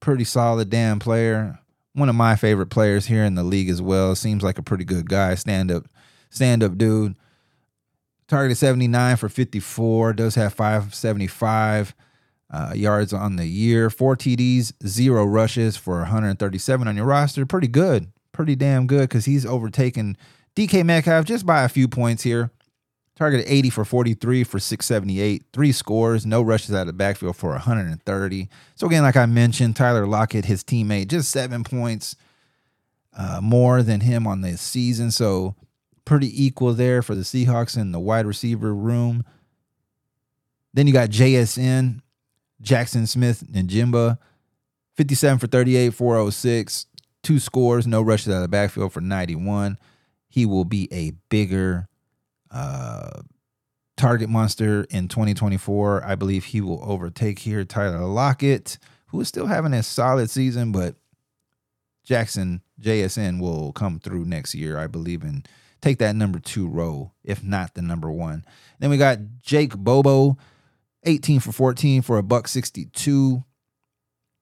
Pretty 0.02 0.26
solid 0.26 0.70
damn 0.70 1.00
player 1.00 1.60
one 1.98 2.10
of 2.10 2.16
my 2.16 2.36
favorite 2.36 2.68
players 2.68 3.08
here 3.08 3.24
in 3.24 3.34
the 3.34 3.44
league 3.44 3.70
as 3.70 3.82
well. 3.82 4.14
Seems 4.14 4.44
like 4.44 4.60
a 4.60 4.64
pretty 4.64 4.86
good 4.86 5.10
guy, 5.10 5.34
stand 5.34 5.72
up, 5.72 5.88
stand 6.30 6.64
up 6.64 6.78
dude. 6.78 7.16
Targeted 8.28 8.58
79 8.58 9.16
for 9.16 9.30
54, 9.30 10.14
does 10.14 10.36
have 10.36 10.54
575 10.54 11.96
uh, 12.52 12.74
yards 12.76 13.14
on 13.14 13.38
the 13.38 13.48
year, 13.48 13.90
four 13.90 14.16
TDs, 14.16 14.74
zero 14.86 15.26
rushes 15.26 15.76
for 15.76 16.00
137 16.00 16.88
on 16.88 16.96
your 16.96 17.06
roster. 17.06 17.46
Pretty 17.48 17.68
good, 17.68 18.12
pretty 18.32 18.56
damn 18.56 18.86
good 18.86 19.10
because 19.10 19.26
he's 19.26 19.46
overtaken 19.46 20.18
DK 20.58 20.84
Metcalf 20.84 21.24
just 21.24 21.46
by 21.46 21.64
a 21.64 21.70
few 21.70 21.88
points 21.88 22.24
here. 22.24 22.50
Targeted 23.16 23.46
80 23.48 23.70
for 23.70 23.86
43 23.86 24.44
for 24.44 24.60
678, 24.60 25.44
three 25.54 25.72
scores, 25.72 26.26
no 26.26 26.42
rushes 26.42 26.74
out 26.74 26.82
of 26.82 26.88
the 26.88 26.94
backfield 26.94 27.36
for 27.36 27.52
130. 27.52 28.50
So, 28.76 28.88
again, 28.88 29.04
like 29.04 29.16
I 29.16 29.28
mentioned, 29.28 29.76
Tyler 29.76 30.08
Lockett, 30.08 30.46
his 30.46 30.64
teammate, 30.64 31.10
just 31.10 31.30
seven 31.30 31.64
points 31.64 32.16
uh, 33.16 33.40
more 33.42 33.84
than 33.84 34.02
him 34.02 34.26
on 34.26 34.42
this 34.42 34.60
season. 34.60 35.12
So, 35.12 35.56
pretty 36.06 36.44
equal 36.44 36.74
there 36.74 37.04
for 37.04 37.14
the 37.14 37.22
Seahawks 37.22 37.78
in 37.78 37.92
the 37.92 38.00
wide 38.00 38.26
receiver 38.26 38.74
room. 38.74 39.24
Then 40.74 40.88
you 40.88 40.94
got 40.94 41.10
JSN, 41.10 42.02
Jackson 42.62 43.06
Smith-Njigba, 43.06 44.18
57 44.96 45.38
for 45.38 45.48
38, 45.48 45.94
406, 45.94 46.86
two 47.22 47.38
scores, 47.40 47.86
no 47.86 48.02
rushes 48.02 48.34
out 48.34 48.38
of 48.38 48.42
the 48.44 48.48
backfield 48.48 48.92
for 48.92 49.02
91. 49.02 49.78
He 50.30 50.46
will 50.46 50.66
be 50.66 50.88
a 50.92 51.12
bigger 51.30 51.88
uh, 52.52 53.22
target 53.96 54.30
monster 54.30 54.86
in 54.90 55.08
2024. 55.08 56.04
I 56.04 56.16
believe 56.16 56.46
he 56.46 56.62
will 56.62 56.80
overtake 56.84 57.40
here 57.40 57.64
Tyler 57.66 58.06
Lockett, 58.06 58.78
who 59.08 59.20
is 59.20 59.28
still 59.28 59.48
having 59.48 59.74
a 59.74 59.84
solid 59.84 60.30
season, 60.30 60.72
but 60.72 60.96
Jackson 62.06 62.62
JSN 62.80 63.42
will 63.42 63.74
come 63.74 64.00
through 64.00 64.26
next 64.26 64.56
year, 64.56 64.78
I 64.78 64.88
believe, 64.88 65.24
and 65.24 65.48
take 65.82 65.98
that 66.00 66.16
number 66.16 66.40
two 66.40 66.68
role, 66.68 67.14
if 67.24 67.44
not 67.44 67.74
the 67.74 67.82
number 67.82 68.12
one. 68.12 68.46
Then 68.80 68.90
we 68.90 68.98
got 68.98 69.20
Jake 69.42 69.76
Bobo, 69.76 70.38
18 71.04 71.40
for 71.40 71.52
14 71.52 72.02
for 72.02 72.18
a 72.18 72.24
buck 72.24 72.48
62, 72.48 73.44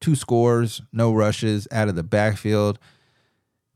two 0.02 0.15
scores, 0.15 0.82
no 0.91 1.13
rushes 1.13 1.67
out 1.71 1.88
of 1.88 1.95
the 1.95 2.04
backfield 2.04 2.78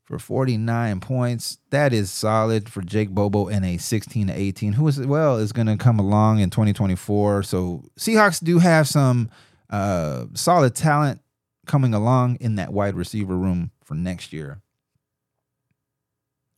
for 0.09 0.17
49 0.17 1.01
points. 1.01 1.59
That 1.69 1.93
is 1.93 2.09
solid 2.09 2.67
for 2.67 2.81
Jake 2.81 3.11
Bobo 3.11 3.47
in 3.47 3.63
a 3.63 3.77
16 3.77 4.25
to 4.27 4.33
18, 4.33 4.73
who 4.73 4.87
as 4.87 4.99
well 4.99 5.37
is 5.37 5.51
going 5.51 5.67
to 5.67 5.77
come 5.77 5.99
along 5.99 6.39
in 6.39 6.49
2024. 6.49 7.43
So 7.43 7.83
Seahawks 7.97 8.43
do 8.43 8.57
have 8.57 8.87
some 8.87 9.29
uh, 9.69 10.25
solid 10.33 10.73
talent 10.73 11.21
coming 11.67 11.93
along 11.93 12.37
in 12.41 12.55
that 12.55 12.73
wide 12.73 12.95
receiver 12.95 13.37
room 13.37 13.69
for 13.83 13.93
next 13.93 14.33
year. 14.33 14.63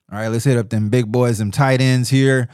All 0.09 0.17
right, 0.17 0.29
let's 0.29 0.45
hit 0.45 0.57
up 0.57 0.69
them 0.69 0.87
big 0.87 1.11
boys, 1.11 1.37
them 1.37 1.51
tight 1.51 1.81
ends 1.81 2.09
here. 2.09 2.47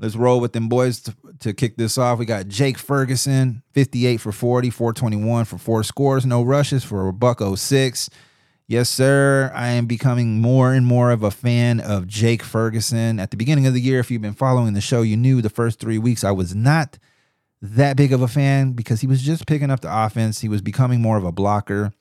Let's 0.00 0.16
roll 0.16 0.40
with 0.40 0.52
them 0.52 0.68
boys 0.68 1.00
to, 1.02 1.14
to 1.38 1.54
kick 1.54 1.76
this 1.76 1.98
off. 1.98 2.18
We 2.18 2.26
got 2.26 2.48
Jake 2.48 2.78
Ferguson, 2.78 3.62
58 3.74 4.16
for 4.16 4.32
40, 4.32 4.70
421 4.70 5.44
for 5.44 5.56
four 5.56 5.84
scores, 5.84 6.26
no 6.26 6.42
rushes 6.42 6.82
for 6.82 7.06
a 7.06 7.12
buck 7.12 7.40
06. 7.40 8.10
Yes, 8.68 8.90
sir. 8.90 9.52
I 9.54 9.68
am 9.68 9.86
becoming 9.86 10.40
more 10.40 10.72
and 10.72 10.84
more 10.84 11.12
of 11.12 11.22
a 11.22 11.30
fan 11.30 11.78
of 11.78 12.08
Jake 12.08 12.42
Ferguson. 12.42 13.20
At 13.20 13.30
the 13.30 13.36
beginning 13.36 13.66
of 13.66 13.74
the 13.74 13.80
year, 13.80 14.00
if 14.00 14.10
you've 14.10 14.22
been 14.22 14.34
following 14.34 14.74
the 14.74 14.80
show, 14.80 15.02
you 15.02 15.16
knew 15.16 15.40
the 15.40 15.48
first 15.48 15.78
three 15.78 15.98
weeks 15.98 16.24
I 16.24 16.32
was 16.32 16.52
not 16.52 16.98
that 17.62 17.96
big 17.96 18.12
of 18.12 18.22
a 18.22 18.28
fan 18.28 18.72
because 18.72 19.00
he 19.00 19.06
was 19.06 19.22
just 19.22 19.46
picking 19.46 19.70
up 19.70 19.80
the 19.80 20.04
offense. 20.04 20.40
He 20.40 20.48
was 20.48 20.62
becoming 20.62 21.00
more 21.00 21.16
of 21.16 21.24
a 21.24 21.30
blocker. 21.30 21.92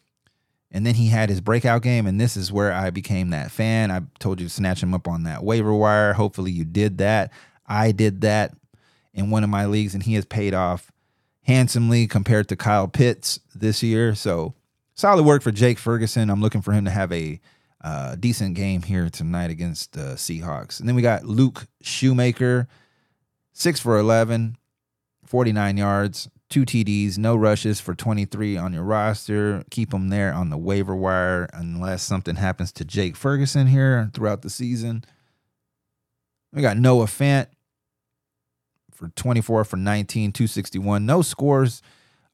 And 0.71 0.88
then 0.88 0.95
he 0.95 1.10
had 1.10 1.30
his 1.30 1.39
breakout 1.39 1.84
game, 1.84 2.08
and 2.08 2.19
this 2.19 2.36
is 2.36 2.51
where 2.51 2.73
I 2.73 2.89
became 2.89 3.30
that 3.30 3.51
fan. 3.51 3.91
I 3.91 4.01
told 4.19 4.41
you 4.41 4.47
to 4.47 4.54
snatch 4.54 4.82
him 4.82 4.93
up 4.93 5.08
on 5.08 5.23
that 5.23 5.43
waiver 5.43 5.73
wire. 5.73 6.13
Hopefully, 6.13 6.51
you 6.51 6.65
did 6.65 6.97
that. 6.97 7.32
I 7.67 7.91
did 7.91 8.21
that 8.21 8.56
in 9.13 9.30
one 9.30 9.43
of 9.43 9.49
my 9.51 9.67
leagues, 9.67 9.93
and 9.93 10.04
he 10.04 10.15
has 10.15 10.25
paid 10.25 10.56
off 10.56 10.91
handsomely 11.43 12.08
compared 12.08 12.49
to 12.49 12.56
Kyle 12.56 12.88
Pitts 12.88 13.39
this 13.54 13.84
year. 13.84 14.15
So, 14.15 14.56
solid 14.95 15.23
work 15.23 15.43
for 15.43 15.51
Jake 15.51 15.77
Ferguson. 15.77 16.29
I'm 16.29 16.41
looking 16.41 16.62
for 16.62 16.71
him 16.71 16.86
to 16.86 16.91
have 16.91 17.12
a 17.12 17.39
uh, 17.84 18.15
decent 18.15 18.55
game 18.55 18.81
here 18.81 19.10
tonight 19.10 19.51
against 19.51 19.93
the 19.93 20.15
Seahawks. 20.15 20.79
And 20.79 20.89
then 20.89 20.95
we 20.95 21.01
got 21.01 21.25
Luke 21.25 21.67
Schoonmaker, 21.84 22.67
six 23.53 23.79
for 23.79 23.99
11, 23.99 24.58
49 25.25 25.77
yards, 25.77 26.29
two 26.49 26.65
TDs, 26.65 27.17
no 27.17 27.36
rushes 27.36 27.79
for 27.79 27.93
23 27.93 28.58
on 28.58 28.73
your 28.73 28.84
roster. 28.84 29.63
Keep 29.69 29.91
them 29.91 30.10
there 30.10 30.34
on 30.34 30.49
the 30.49 30.58
waiver 30.58 30.95
wire 30.95 31.47
unless 31.53 32.01
something 32.01 32.38
happens 32.38 32.71
to 32.73 32.86
Jake 32.86 33.15
Ferguson 33.15 33.67
here 33.67 34.10
throughout 34.13 34.41
the 34.41 34.49
season. 34.49 35.03
We 36.53 36.62
got 36.62 36.77
Noah 36.77 37.05
Fant 37.05 37.47
for 38.91 39.10
24 39.10 39.65
for 39.65 39.75
19, 39.75 40.31
261. 40.31 41.05
No 41.05 41.21
scores 41.21 41.81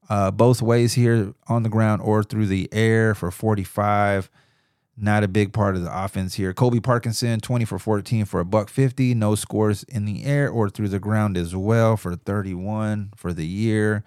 uh, 0.08 0.30
both 0.30 0.60
ways 0.60 0.94
here 0.94 1.34
on 1.48 1.62
the 1.62 1.68
ground 1.68 2.02
or 2.02 2.22
through 2.22 2.46
the 2.46 2.68
air 2.72 3.14
for 3.14 3.30
45. 3.30 4.30
Not 4.96 5.24
a 5.24 5.28
big 5.28 5.52
part 5.52 5.74
of 5.74 5.82
the 5.82 6.04
offense 6.04 6.34
here. 6.34 6.52
Colby 6.52 6.80
Parkinson, 6.80 7.40
20 7.40 7.64
for 7.64 7.78
14 7.78 8.24
for 8.26 8.40
a 8.40 8.44
buck 8.44 8.68
50. 8.68 9.14
No 9.14 9.34
scores 9.34 9.84
in 9.84 10.04
the 10.04 10.24
air 10.24 10.50
or 10.50 10.68
through 10.68 10.88
the 10.88 10.98
ground 10.98 11.36
as 11.36 11.56
well 11.56 11.96
for 11.96 12.14
31 12.14 13.12
for 13.16 13.32
the 13.32 13.46
year. 13.46 14.04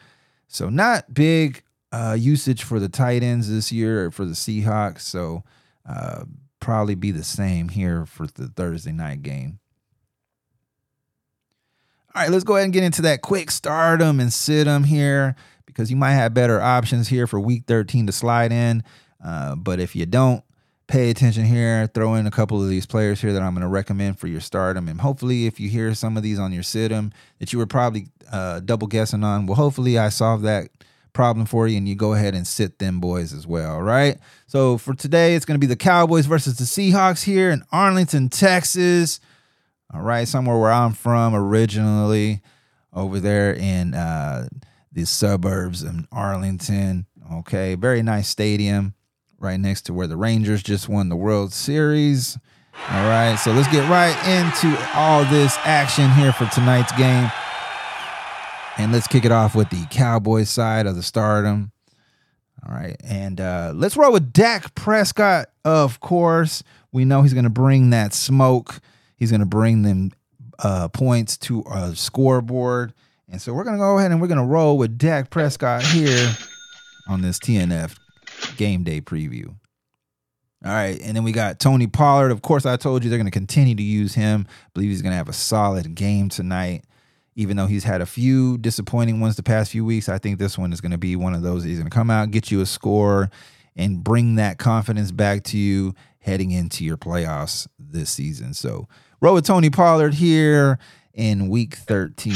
So 0.48 0.70
not 0.70 1.14
big 1.14 1.64
uh, 1.92 2.16
usage 2.20 2.64
for 2.64 2.80
the 2.80 2.90
tight 2.90 3.24
ends 3.24 3.50
this 3.50 3.72
year 3.72 4.12
for 4.12 4.26
the 4.26 4.34
Seahawks. 4.34 5.02
So 5.02 5.44
uh, 5.90 6.26
probably 6.60 6.96
be 6.96 7.12
the 7.12 7.24
same 7.24 7.70
here 7.70 8.06
for 8.06 8.28
the 8.28 8.48
Thursday 8.48 8.92
night 8.92 9.24
game. 9.24 9.60
All 12.16 12.22
right, 12.22 12.32
let's 12.32 12.46
go 12.46 12.56
ahead 12.56 12.64
and 12.64 12.74
get 12.74 12.84
into 12.84 13.02
that 13.02 13.22
quick 13.22 13.52
stardom 13.52 14.22
and 14.22 14.32
sit 14.32 14.64
them 14.64 14.86
here 14.86 15.36
because 15.66 15.92
you 15.92 15.98
might 15.98 16.14
have 16.14 16.34
better 16.34 16.62
options 16.62 17.10
here 17.10 17.28
for 17.28 17.42
week 17.42 17.64
13 17.68 18.08
to 18.08 18.14
slide 18.14 18.54
in. 18.54 18.86
Uh, 19.22 19.56
but 19.56 19.82
if 19.82 19.98
you 19.98 20.06
don't, 20.06 20.42
pay 20.88 21.10
attention 21.10 21.44
here. 21.44 21.88
Throw 21.94 22.16
in 22.16 22.26
a 22.26 22.32
couple 22.32 22.64
of 22.64 22.70
these 22.70 22.86
players 22.86 23.20
here 23.20 23.34
that 23.34 23.42
I'm 23.42 23.54
going 23.54 23.64
to 23.64 23.68
recommend 23.68 24.18
for 24.18 24.28
your 24.28 24.40
stardom. 24.40 24.88
And 24.88 25.02
hopefully, 25.02 25.46
if 25.46 25.60
you 25.60 25.68
hear 25.68 25.94
some 25.94 26.16
of 26.16 26.24
these 26.24 26.40
on 26.40 26.54
your 26.54 26.64
situm 26.64 27.12
that 27.40 27.52
you 27.52 27.60
were 27.60 27.66
probably 27.66 28.08
uh, 28.32 28.62
double 28.62 28.88
guessing 28.88 29.26
on, 29.26 29.46
well, 29.46 29.58
hopefully 29.58 29.98
I 30.00 30.08
solved 30.08 30.46
that 30.46 30.70
problem 31.12 31.46
for 31.46 31.68
you 31.68 31.76
and 31.76 31.90
you 31.90 31.96
go 31.96 32.14
ahead 32.14 32.34
and 32.34 32.48
sit 32.48 32.80
them 32.80 33.02
boys 33.02 33.34
as 33.34 33.46
well, 33.46 33.82
right? 33.82 34.20
So 34.48 34.78
for 34.78 34.94
today, 34.94 35.36
it's 35.36 35.44
going 35.44 35.60
to 35.60 35.68
be 35.68 35.68
the 35.68 35.76
Cowboys 35.76 36.28
versus 36.28 36.56
the 36.56 36.64
Seahawks 36.64 37.26
here 37.26 37.52
in 37.52 37.64
Arlington, 37.74 38.30
Texas. 38.30 39.20
All 39.94 40.02
right, 40.02 40.28
somewhere 40.28 40.58
where 40.58 40.72
I'm 40.72 40.94
from 40.94 41.36
originally, 41.36 42.42
over 42.92 43.20
there 43.20 43.54
in 43.54 43.94
uh, 43.94 44.48
the 44.92 45.06
suburbs 45.06 45.84
of 45.84 46.08
Arlington. 46.12 47.06
Okay, 47.32 47.76
very 47.76 48.02
nice 48.02 48.28
stadium 48.28 48.94
right 49.40 49.60
next 49.60 49.84
to 49.84 49.94
where 49.94 50.08
the 50.08 50.18
Rangers 50.18 50.64
just 50.64 50.90
won 50.90 51.10
the 51.10 51.16
World 51.16 51.54
Series. 51.54 52.38
All 52.90 53.08
right, 53.08 53.36
so 53.36 53.52
let's 53.52 53.72
get 53.72 53.90
right 53.90 54.16
into 54.28 54.78
all 54.96 55.24
this 55.26 55.56
action 55.60 56.12
here 56.12 56.34
for 56.34 56.46
tonight's 56.48 56.92
game. 56.98 57.32
And 58.78 58.92
let's 58.92 59.08
kick 59.08 59.24
it 59.24 59.32
off 59.32 59.56
with 59.56 59.70
the 59.70 59.86
Cowboys 59.90 60.50
side 60.50 60.86
of 60.86 60.96
the 60.96 61.04
stardom. 61.04 61.72
All 62.68 62.76
right, 62.76 62.98
and 63.04 63.40
uh, 63.40 63.72
let's 63.76 63.96
roll 63.96 64.12
with 64.12 64.34
Dak 64.34 64.76
Prescott, 64.76 65.50
of 65.64 66.00
course. 66.00 66.64
We 66.92 67.06
know 67.06 67.22
he's 67.22 67.34
going 67.34 67.44
to 67.46 67.50
bring 67.50 67.92
that 67.92 68.14
smoke, 68.14 68.80
he's 69.18 69.32
going 69.32 69.42
to 69.42 69.46
bring 69.46 69.82
them 69.82 70.12
uh, 70.60 70.88
points 70.90 71.38
to 71.38 71.64
a 71.72 71.96
scoreboard. 71.96 72.94
And 73.30 73.42
so 73.42 73.54
we're 73.54 73.64
going 73.64 73.76
to 73.76 73.82
go 73.82 73.98
ahead 73.98 74.12
and 74.12 74.22
we're 74.22 74.28
going 74.28 74.40
to 74.40 74.46
roll 74.46 74.78
with 74.78 74.98
Dak 74.98 75.30
Prescott 75.30 75.84
here 75.84 76.30
on 77.08 77.22
this 77.22 77.40
TNF 77.40 77.98
game 78.58 78.84
day 78.84 79.02
preview. 79.02 79.56
All 80.64 80.72
right, 80.72 81.00
and 81.00 81.16
then 81.16 81.24
we 81.24 81.32
got 81.32 81.60
Tony 81.60 81.86
Pollard. 81.86 82.32
Of 82.32 82.42
course, 82.42 82.66
I 82.66 82.76
told 82.76 83.04
you 83.04 83.10
they're 83.10 83.20
going 83.20 83.28
to 83.28 83.32
continue 83.32 83.76
to 83.76 83.84
use 83.84 84.16
him. 84.16 84.48
I 84.50 84.70
believe 84.74 84.90
he's 84.90 85.04
going 85.04 85.12
to 85.12 85.18
have 85.18 85.30
a 85.30 85.34
solid 85.34 85.94
game 85.94 86.28
tonight, 86.28 86.86
even 87.36 87.56
though 87.56 87.68
he's 87.68 87.84
had 87.84 88.02
a 88.02 88.06
few 88.08 88.58
disappointing 88.58 89.20
ones 89.20 89.36
the 89.36 89.44
past 89.44 89.72
few 89.72 89.86
weeks. 89.86 90.10
I 90.10 90.18
think 90.18 90.40
this 90.40 90.58
one 90.58 90.74
is 90.74 90.82
going 90.82 90.94
to 90.94 90.98
be 90.98 91.16
one 91.16 91.36
of 91.36 91.44
those. 91.44 91.64
He's 91.64 91.78
going 91.78 91.90
to 91.90 91.96
come 91.96 92.10
out, 92.10 92.32
get 92.32 92.50
you 92.50 92.62
a 92.62 92.66
score, 92.66 93.30
and 93.76 94.04
bring 94.04 94.36
that 94.36 94.58
confidence 94.58 95.12
back 95.12 95.44
to 95.44 95.58
you 95.58 95.94
heading 96.26 96.50
into 96.50 96.84
your 96.84 96.98
playoffs 96.98 97.68
this 97.78 98.10
season. 98.10 98.56
So, 98.56 98.88
roll 99.22 99.36
with 99.36 99.46
Tony 99.46 99.70
Pollard 99.70 100.16
here 100.16 100.80
in 101.14 101.50
week 101.50 101.76
13. 101.76 102.34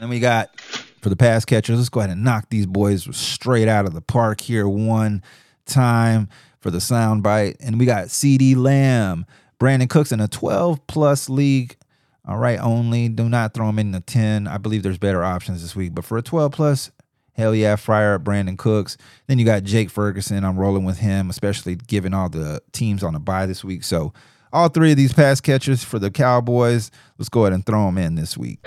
And 0.00 0.08
we 0.08 0.20
got 0.20 0.60
for 1.02 1.08
the 1.08 1.16
pass 1.16 1.44
catchers. 1.44 1.78
Let's 1.78 1.88
go 1.88 2.00
ahead 2.00 2.10
and 2.10 2.22
knock 2.22 2.46
these 2.48 2.66
boys 2.66 3.08
straight 3.16 3.66
out 3.66 3.86
of 3.86 3.92
the 3.92 4.00
park 4.00 4.40
here 4.40 4.68
one 4.68 5.20
time 5.66 6.28
for 6.60 6.70
the 6.70 6.80
sound 6.80 7.24
bite. 7.24 7.56
And 7.58 7.78
we 7.78 7.86
got 7.86 8.06
CeeDee 8.06 8.56
Lamb, 8.56 9.26
Brandin 9.58 9.90
Cooks 9.90 10.12
in 10.12 10.20
a 10.20 10.28
12 10.28 10.86
plus 10.86 11.28
league. 11.28 11.76
All 12.24 12.38
right, 12.38 12.60
only 12.60 13.08
do 13.08 13.28
not 13.28 13.52
throw 13.52 13.68
him 13.68 13.80
in 13.80 13.90
the 13.90 14.00
10. 14.00 14.46
I 14.46 14.58
believe 14.58 14.84
there's 14.84 14.98
better 14.98 15.24
options 15.24 15.62
this 15.62 15.74
week, 15.74 15.92
but 15.94 16.04
for 16.04 16.18
a 16.18 16.22
12 16.22 16.52
plus, 16.52 16.90
hell 17.36 17.54
yeah, 17.54 17.76
Fryer, 17.76 18.14
up 18.14 18.24
Brandin 18.24 18.56
Cooks. 18.56 18.96
Then 19.26 19.38
you 19.38 19.44
got 19.44 19.62
Jake 19.62 19.90
Ferguson. 19.90 20.44
I'm 20.44 20.58
rolling 20.58 20.84
with 20.84 20.98
him, 20.98 21.30
especially 21.30 21.76
given 21.76 22.14
all 22.14 22.28
the 22.28 22.60
teams 22.72 23.02
on 23.02 23.12
the 23.12 23.20
bye 23.20 23.46
this 23.46 23.62
week. 23.62 23.84
So 23.84 24.12
all 24.52 24.68
three 24.68 24.92
of 24.92 24.96
these 24.96 25.12
pass 25.12 25.40
catchers 25.40 25.84
for 25.84 25.98
the 25.98 26.10
Cowboys, 26.10 26.90
let's 27.18 27.28
go 27.28 27.42
ahead 27.42 27.52
and 27.52 27.64
throw 27.64 27.86
them 27.86 27.98
in 27.98 28.14
this 28.14 28.38
week. 28.38 28.66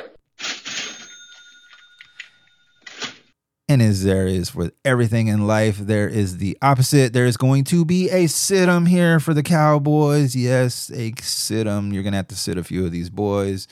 And 3.67 3.84
as 3.84 4.03
there 4.03 4.25
is 4.25 4.49
for 4.49 4.71
everything 4.84 5.27
in 5.27 5.45
life, 5.45 5.77
there 5.77 6.08
is 6.08 6.38
the 6.38 6.58
opposite. 6.62 7.13
There 7.13 7.27
is 7.27 7.38
going 7.38 7.65
to 7.65 7.86
be 7.86 8.10
a 8.10 8.25
sit 8.25 8.67
'em 8.67 8.88
here 8.88 9.19
for 9.19 9.36
the 9.36 9.43
Cowboys. 9.43 10.36
Yes, 10.36 10.91
a 10.91 11.13
sit 11.21 11.67
'em. 11.67 11.93
You're 11.93 12.01
going 12.01 12.13
to 12.13 12.17
have 12.17 12.27
to 12.29 12.36
sit 12.36 12.58
a 12.58 12.63
few 12.63 12.86
of 12.86 12.91
these 12.91 13.12
boys. 13.12 13.67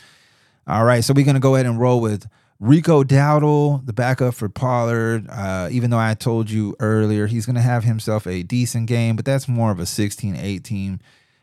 All 0.67 0.85
right, 0.85 1.03
so 1.03 1.13
we're 1.15 1.25
going 1.25 1.35
to 1.35 1.39
go 1.39 1.55
ahead 1.55 1.65
and 1.65 1.79
roll 1.79 1.99
with 1.99 2.27
Rico 2.59 3.03
Dowdle, 3.03 3.85
the 3.85 3.93
backup 3.93 4.33
for 4.33 4.49
Pollard. 4.49 5.27
Uh, 5.29 5.69
even 5.71 5.91
though 5.91 5.99
I 5.99 6.15
told 6.15 6.49
you 6.49 6.75
earlier, 6.79 7.27
he's 7.27 7.45
going 7.45 7.55
to 7.55 7.61
have 7.61 7.83
himself 7.83 8.25
a 8.25 8.41
decent 8.43 8.87
game, 8.87 9.15
but 9.15 9.25
that's 9.25 9.47
more 9.47 9.71
of 9.71 9.79
a 9.79 9.85
16 9.85 10.35
18 10.35 11.01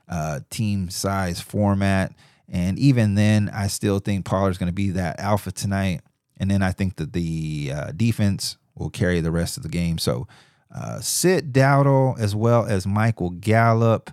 uh, 0.08 0.40
team 0.50 0.90
size 0.90 1.40
format. 1.40 2.12
And 2.48 2.78
even 2.78 3.14
then, 3.14 3.48
I 3.54 3.68
still 3.68 4.00
think 4.00 4.24
Pollard's 4.24 4.58
going 4.58 4.68
to 4.68 4.72
be 4.74 4.90
that 4.90 5.20
alpha 5.20 5.52
tonight. 5.52 6.00
And 6.38 6.50
then 6.50 6.62
I 6.62 6.72
think 6.72 6.96
that 6.96 7.12
the 7.12 7.72
uh, 7.74 7.92
defense 7.92 8.56
will 8.74 8.90
carry 8.90 9.20
the 9.20 9.30
rest 9.30 9.56
of 9.56 9.62
the 9.62 9.68
game. 9.68 9.98
So 9.98 10.26
uh, 10.74 11.00
Sid 11.00 11.52
Dowdle 11.52 12.18
as 12.18 12.34
well 12.34 12.66
as 12.66 12.86
Michael 12.86 13.30
Gallup 13.30 14.10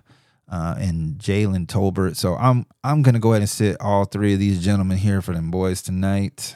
uh, 0.48 0.76
and 0.78 1.18
Jalen 1.18 1.66
Tolbert. 1.66 2.16
So 2.16 2.36
I'm 2.36 2.66
I'm 2.84 3.02
gonna 3.02 3.18
go 3.18 3.30
ahead 3.32 3.42
and 3.42 3.50
sit 3.50 3.76
all 3.80 4.04
three 4.04 4.34
of 4.34 4.38
these 4.38 4.62
gentlemen 4.64 4.98
here 4.98 5.20
for 5.20 5.34
them 5.34 5.50
boys 5.50 5.82
tonight. 5.82 6.54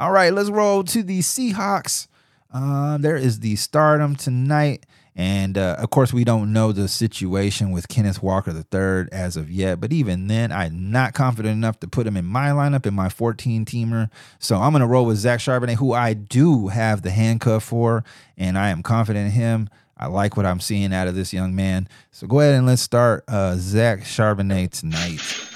All 0.00 0.12
right, 0.12 0.32
let's 0.32 0.48
roll 0.48 0.82
to 0.84 1.02
the 1.02 1.18
Seahawks. 1.18 2.08
Uh, 2.50 2.96
there 2.96 3.18
is 3.18 3.40
the 3.40 3.54
stardom 3.56 4.16
tonight. 4.16 4.86
And 5.14 5.58
uh, 5.58 5.76
of 5.78 5.90
course, 5.90 6.10
we 6.10 6.24
don't 6.24 6.54
know 6.54 6.72
the 6.72 6.88
situation 6.88 7.70
with 7.70 7.86
Kenneth 7.86 8.22
Walker 8.22 8.50
III 8.50 9.12
as 9.12 9.36
of 9.36 9.50
yet. 9.50 9.78
But 9.78 9.92
even 9.92 10.26
then, 10.26 10.52
I'm 10.52 10.90
not 10.90 11.12
confident 11.12 11.52
enough 11.52 11.80
to 11.80 11.86
put 11.86 12.06
him 12.06 12.16
in 12.16 12.24
my 12.24 12.48
lineup 12.48 12.86
in 12.86 12.94
my 12.94 13.10
14 13.10 13.66
teamer. 13.66 14.08
So 14.38 14.56
I'm 14.56 14.72
going 14.72 14.80
to 14.80 14.86
roll 14.86 15.04
with 15.04 15.18
Zach 15.18 15.40
Charbonnet, 15.40 15.74
who 15.74 15.92
I 15.92 16.14
do 16.14 16.68
have 16.68 17.02
the 17.02 17.10
handcuff 17.10 17.64
for, 17.64 18.02
and 18.38 18.56
I 18.56 18.70
am 18.70 18.82
confident 18.82 19.26
in 19.26 19.32
him. 19.32 19.68
I 19.98 20.06
like 20.06 20.34
what 20.34 20.46
I'm 20.46 20.60
seeing 20.60 20.94
out 20.94 21.08
of 21.08 21.14
this 21.14 21.34
young 21.34 21.54
man. 21.54 21.90
So 22.10 22.26
go 22.26 22.40
ahead 22.40 22.54
and 22.54 22.66
let's 22.66 22.80
start 22.80 23.24
uh, 23.28 23.56
Zach 23.56 24.00
Charbonnet 24.00 24.70
tonight. 24.70 25.49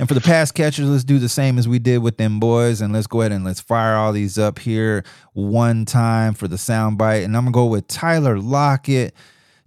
And 0.00 0.08
for 0.08 0.14
the 0.14 0.20
pass 0.22 0.50
catchers, 0.50 0.88
let's 0.88 1.04
do 1.04 1.18
the 1.18 1.28
same 1.28 1.58
as 1.58 1.68
we 1.68 1.78
did 1.78 1.98
with 1.98 2.16
them 2.16 2.40
boys. 2.40 2.80
And 2.80 2.90
let's 2.90 3.06
go 3.06 3.20
ahead 3.20 3.32
and 3.32 3.44
let's 3.44 3.60
fire 3.60 3.96
all 3.96 4.14
these 4.14 4.38
up 4.38 4.58
here 4.58 5.04
one 5.34 5.84
time 5.84 6.32
for 6.32 6.48
the 6.48 6.56
soundbite. 6.56 7.22
And 7.22 7.36
I'm 7.36 7.44
going 7.44 7.52
to 7.52 7.56
go 7.56 7.66
with 7.66 7.86
Tyler 7.86 8.38
Lockett, 8.38 9.14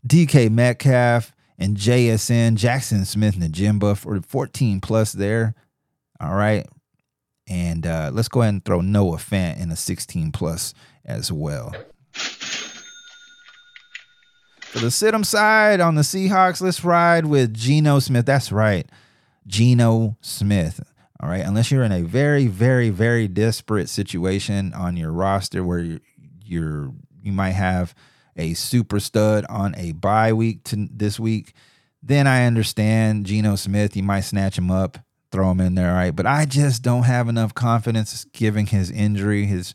DK 0.07 0.49
Metcalf, 0.49 1.35
and 1.59 1.77
JSN, 1.77 2.55
Jackson 2.55 3.05
Smith-Njigba 3.05 3.95
for 3.95 4.19
14 4.21 4.81
plus 4.81 5.11
there. 5.11 5.53
All 6.19 6.33
right. 6.33 6.65
And 7.47 7.85
uh, 7.85 8.09
let's 8.11 8.27
go 8.27 8.41
ahead 8.41 8.55
and 8.55 8.65
throw 8.65 8.81
Noah 8.81 9.17
Fant 9.17 9.61
in 9.61 9.69
a 9.69 9.75
16 9.75 10.31
plus 10.31 10.73
as 11.05 11.31
well. 11.31 11.75
For 14.61 14.79
the 14.79 14.89
sit 14.89 15.13
side 15.27 15.79
on 15.79 15.93
the 15.93 16.01
Seahawks, 16.01 16.59
let's 16.59 16.83
ride 16.83 17.27
with 17.27 17.53
Geno 17.53 17.99
Smith. 17.99 18.25
That's 18.25 18.51
right. 18.51 18.89
Geno 19.47 20.17
Smith. 20.21 20.81
All 21.19 21.29
right, 21.29 21.45
unless 21.45 21.71
you're 21.71 21.83
in 21.83 21.91
a 21.91 22.01
very, 22.01 22.47
very, 22.47 22.89
very 22.89 23.27
desperate 23.27 23.87
situation 23.87 24.73
on 24.73 24.97
your 24.97 25.11
roster 25.11 25.63
where 25.63 25.79
you're, 25.79 26.01
you're 26.43 26.93
you 27.21 27.31
might 27.31 27.51
have 27.51 27.95
a 28.35 28.53
super 28.53 28.99
stud 28.99 29.45
on 29.47 29.73
a 29.75 29.93
bye 29.93 30.33
week 30.33 30.63
to 30.65 30.87
this 30.91 31.19
week, 31.19 31.53
then 32.01 32.27
I 32.27 32.45
understand 32.45 33.25
Geno 33.25 33.55
Smith. 33.55 33.95
You 33.95 34.03
might 34.03 34.21
snatch 34.21 34.57
him 34.57 34.69
up, 34.69 34.97
throw 35.31 35.51
him 35.51 35.61
in 35.61 35.75
there, 35.75 35.91
all 35.91 35.95
right. 35.95 36.15
But 36.15 36.25
I 36.25 36.45
just 36.45 36.81
don't 36.81 37.03
have 37.03 37.29
enough 37.29 37.53
confidence 37.53 38.25
given 38.33 38.65
his 38.65 38.91
injury, 38.91 39.45
his 39.45 39.73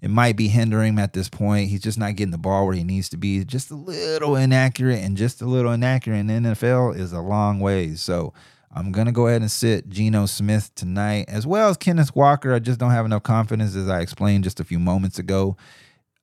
it 0.00 0.10
might 0.10 0.36
be 0.36 0.46
hindering 0.46 0.90
him 0.90 0.98
at 1.00 1.12
this 1.12 1.28
point. 1.28 1.70
He's 1.70 1.82
just 1.82 1.98
not 1.98 2.14
getting 2.14 2.30
the 2.30 2.38
ball 2.38 2.66
where 2.66 2.76
he 2.76 2.84
needs 2.84 3.08
to 3.08 3.16
be. 3.16 3.44
Just 3.44 3.72
a 3.72 3.74
little 3.74 4.36
inaccurate, 4.36 5.02
and 5.02 5.16
just 5.16 5.42
a 5.42 5.46
little 5.46 5.72
inaccurate 5.72 6.18
in 6.18 6.26
the 6.28 6.34
NFL 6.34 6.96
is 6.96 7.12
a 7.12 7.20
long 7.20 7.58
ways. 7.58 8.00
So 8.00 8.32
I'm 8.78 8.92
gonna 8.92 9.12
go 9.12 9.26
ahead 9.26 9.40
and 9.40 9.50
sit 9.50 9.88
Geno 9.88 10.26
Smith 10.26 10.74
tonight, 10.74 11.26
as 11.28 11.46
well 11.46 11.68
as 11.68 11.76
Kenneth 11.76 12.14
Walker. 12.14 12.54
I 12.54 12.60
just 12.60 12.78
don't 12.78 12.92
have 12.92 13.04
enough 13.04 13.24
confidence, 13.24 13.74
as 13.74 13.88
I 13.88 14.00
explained 14.00 14.44
just 14.44 14.60
a 14.60 14.64
few 14.64 14.78
moments 14.78 15.18
ago. 15.18 15.56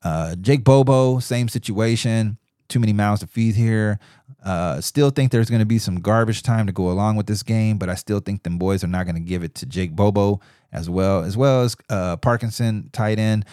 Uh, 0.01 0.35
Jake 0.35 0.63
Bobo, 0.63 1.19
same 1.19 1.49
situation. 1.49 2.37
Too 2.67 2.79
many 2.79 2.93
mouths 2.93 3.21
to 3.21 3.27
feed 3.27 3.55
here. 3.55 3.99
Uh, 4.43 4.79
still 4.81 5.09
think 5.09 5.31
there's 5.31 5.49
going 5.49 5.59
to 5.59 5.65
be 5.65 5.77
some 5.79 5.99
garbage 5.99 6.43
time 6.43 6.65
to 6.65 6.71
go 6.73 6.89
along 6.89 7.15
with 7.15 7.27
this 7.27 7.43
game, 7.43 7.77
but 7.77 7.89
I 7.89 7.95
still 7.95 8.19
think 8.19 8.43
them 8.43 8.57
boys 8.57 8.83
are 8.83 8.87
not 8.87 9.05
going 9.05 9.15
to 9.15 9.21
give 9.21 9.43
it 9.43 9.53
to 9.55 9.65
Jake 9.65 9.95
Bobo 9.95 10.39
as 10.71 10.89
well, 10.89 11.23
as 11.23 11.35
well 11.35 11.61
as 11.61 11.75
uh, 11.89 12.17
Parkinson, 12.17 12.89
tight 12.91 13.19
end. 13.19 13.45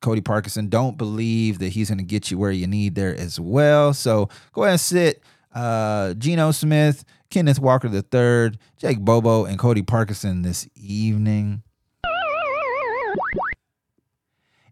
Cody 0.00 0.20
Parkinson, 0.20 0.68
don't 0.68 0.96
believe 0.96 1.58
that 1.58 1.68
he's 1.68 1.88
going 1.88 1.98
to 1.98 2.04
get 2.04 2.30
you 2.30 2.38
where 2.38 2.50
you 2.50 2.66
need 2.66 2.94
there 2.94 3.14
as 3.14 3.38
well. 3.38 3.92
So 3.92 4.28
go 4.52 4.62
ahead 4.62 4.72
and 4.72 4.80
sit 4.80 5.22
uh, 5.54 6.14
Geno 6.14 6.50
Smith, 6.50 7.04
Kenneth 7.30 7.58
Walker 7.58 7.88
III, 7.88 8.58
Jake 8.78 9.00
Bobo, 9.00 9.44
and 9.44 9.58
Cody 9.58 9.82
Parkinson 9.82 10.42
this 10.42 10.68
evening. 10.74 11.62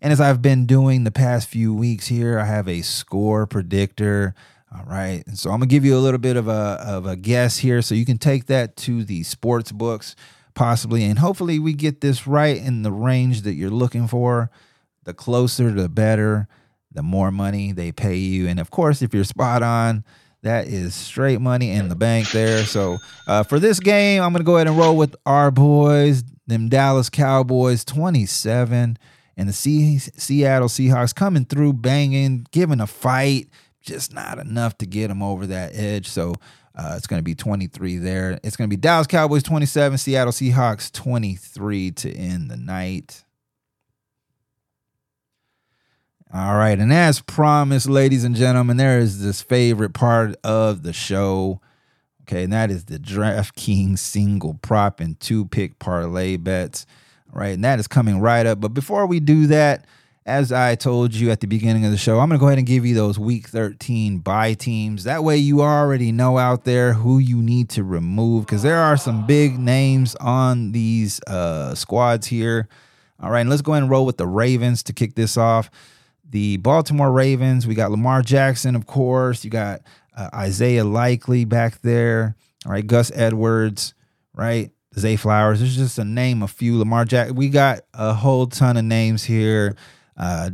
And 0.00 0.12
as 0.12 0.20
I've 0.20 0.40
been 0.40 0.66
doing 0.66 1.04
the 1.04 1.10
past 1.10 1.48
few 1.48 1.74
weeks 1.74 2.06
here, 2.06 2.38
I 2.38 2.44
have 2.44 2.68
a 2.68 2.82
score 2.82 3.46
predictor. 3.46 4.34
All 4.72 4.84
right. 4.84 5.24
And 5.26 5.38
so 5.38 5.50
I'm 5.50 5.58
going 5.58 5.68
to 5.68 5.74
give 5.74 5.84
you 5.84 5.96
a 5.96 5.98
little 5.98 6.18
bit 6.18 6.36
of 6.36 6.46
a, 6.46 6.80
of 6.86 7.06
a 7.06 7.16
guess 7.16 7.58
here 7.58 7.82
so 7.82 7.94
you 7.94 8.04
can 8.04 8.18
take 8.18 8.46
that 8.46 8.76
to 8.76 9.02
the 9.02 9.22
sports 9.24 9.72
books 9.72 10.14
possibly. 10.54 11.04
And 11.04 11.20
hopefully 11.20 11.58
we 11.58 11.72
get 11.72 12.00
this 12.00 12.26
right 12.26 12.56
in 12.56 12.82
the 12.82 12.92
range 12.92 13.42
that 13.42 13.54
you're 13.54 13.70
looking 13.70 14.08
for. 14.08 14.50
The 15.04 15.14
closer, 15.14 15.70
the 15.70 15.88
better, 15.88 16.48
the 16.92 17.02
more 17.02 17.30
money 17.30 17.72
they 17.72 17.92
pay 17.92 18.16
you. 18.16 18.46
And 18.46 18.60
of 18.60 18.70
course, 18.70 19.00
if 19.00 19.14
you're 19.14 19.24
spot 19.24 19.62
on, 19.62 20.04
that 20.42 20.68
is 20.68 20.94
straight 20.94 21.40
money 21.40 21.70
in 21.70 21.88
the 21.88 21.96
bank 21.96 22.30
there. 22.30 22.64
So 22.64 22.98
uh, 23.26 23.42
for 23.42 23.58
this 23.58 23.80
game, 23.80 24.22
I'm 24.22 24.32
going 24.32 24.40
to 24.40 24.46
go 24.46 24.56
ahead 24.56 24.68
and 24.68 24.78
roll 24.78 24.96
with 24.96 25.16
our 25.26 25.50
boys, 25.50 26.22
them 26.46 26.68
Dallas 26.68 27.10
Cowboys 27.10 27.84
27 27.84 28.98
and 29.36 29.48
the 29.48 29.52
C- 29.52 29.98
Seattle 29.98 30.68
Seahawks 30.68 31.14
coming 31.14 31.44
through, 31.44 31.74
banging, 31.74 32.46
giving 32.50 32.80
a 32.80 32.86
fight, 32.86 33.48
just 33.80 34.12
not 34.12 34.38
enough 34.38 34.78
to 34.78 34.86
get 34.86 35.08
them 35.08 35.22
over 35.22 35.46
that 35.46 35.72
edge. 35.74 36.06
So 36.08 36.34
uh, 36.74 36.94
it's 36.96 37.06
going 37.06 37.18
to 37.20 37.24
be 37.24 37.34
23 37.34 37.98
there. 37.98 38.38
It's 38.44 38.56
going 38.56 38.68
to 38.68 38.76
be 38.76 38.80
Dallas 38.80 39.06
Cowboys 39.06 39.42
27, 39.42 39.98
Seattle 39.98 40.32
Seahawks 40.32 40.92
23 40.92 41.90
to 41.92 42.12
end 42.12 42.50
the 42.50 42.56
night. 42.56 43.24
All 46.32 46.56
right. 46.56 46.78
And 46.78 46.92
as 46.92 47.20
promised, 47.20 47.88
ladies 47.88 48.24
and 48.24 48.36
gentlemen, 48.36 48.76
there 48.76 48.98
is 48.98 49.22
this 49.22 49.40
favorite 49.40 49.94
part 49.94 50.36
of 50.44 50.82
the 50.82 50.92
show. 50.92 51.60
Okay. 52.22 52.44
And 52.44 52.52
that 52.52 52.70
is 52.70 52.84
the 52.84 52.98
DraftKings 52.98 53.98
single 53.98 54.54
prop 54.54 55.00
and 55.00 55.18
two 55.18 55.46
pick 55.46 55.78
parlay 55.78 56.36
bets 56.36 56.86
right? 57.32 57.54
And 57.54 57.64
that 57.64 57.78
is 57.78 57.86
coming 57.86 58.20
right 58.20 58.46
up. 58.46 58.60
But 58.60 58.74
before 58.74 59.06
we 59.06 59.20
do 59.20 59.46
that, 59.48 59.86
as 60.26 60.52
I 60.52 60.74
told 60.74 61.14
you 61.14 61.30
at 61.30 61.40
the 61.40 61.46
beginning 61.46 61.86
of 61.86 61.90
the 61.90 61.96
show, 61.96 62.18
I'm 62.18 62.28
going 62.28 62.38
to 62.38 62.40
go 62.40 62.48
ahead 62.48 62.58
and 62.58 62.66
give 62.66 62.84
you 62.84 62.94
those 62.94 63.18
week 63.18 63.48
13 63.48 64.18
buy 64.18 64.52
teams. 64.54 65.04
That 65.04 65.24
way, 65.24 65.38
you 65.38 65.62
already 65.62 66.12
know 66.12 66.36
out 66.36 66.64
there 66.64 66.92
who 66.92 67.18
you 67.18 67.40
need 67.40 67.70
to 67.70 67.84
remove 67.84 68.44
because 68.44 68.62
there 68.62 68.78
are 68.78 68.98
some 68.98 69.26
big 69.26 69.58
names 69.58 70.14
on 70.16 70.72
these 70.72 71.20
uh, 71.26 71.74
squads 71.74 72.26
here. 72.26 72.68
All 73.20 73.30
right, 73.30 73.40
and 73.40 73.50
let's 73.50 73.62
go 73.62 73.72
ahead 73.72 73.82
and 73.82 73.90
roll 73.90 74.04
with 74.04 74.18
the 74.18 74.26
Ravens 74.26 74.82
to 74.84 74.92
kick 74.92 75.14
this 75.14 75.36
off. 75.36 75.70
The 76.30 76.58
Baltimore 76.58 77.10
Ravens, 77.10 77.66
we 77.66 77.74
got 77.74 77.90
Lamar 77.90 78.22
Jackson, 78.22 78.76
of 78.76 78.86
course. 78.86 79.44
You 79.44 79.50
got 79.50 79.80
uh, 80.16 80.28
Isaiah 80.34 80.84
Likely 80.84 81.44
back 81.44 81.80
there. 81.80 82.36
All 82.66 82.72
right, 82.72 82.86
Gus 82.86 83.10
Edwards, 83.14 83.94
right? 84.34 84.70
Zay 84.98 85.16
Flowers. 85.16 85.60
There's 85.60 85.76
just 85.76 85.98
a 85.98 86.04
name 86.04 86.42
a 86.42 86.48
few. 86.48 86.78
Lamar 86.78 87.04
Jack. 87.04 87.30
We 87.32 87.48
got 87.48 87.80
a 87.94 88.12
whole 88.12 88.46
ton 88.46 88.76
of 88.76 88.84
names 88.84 89.24
here. 89.24 89.76
Uh, 90.16 90.50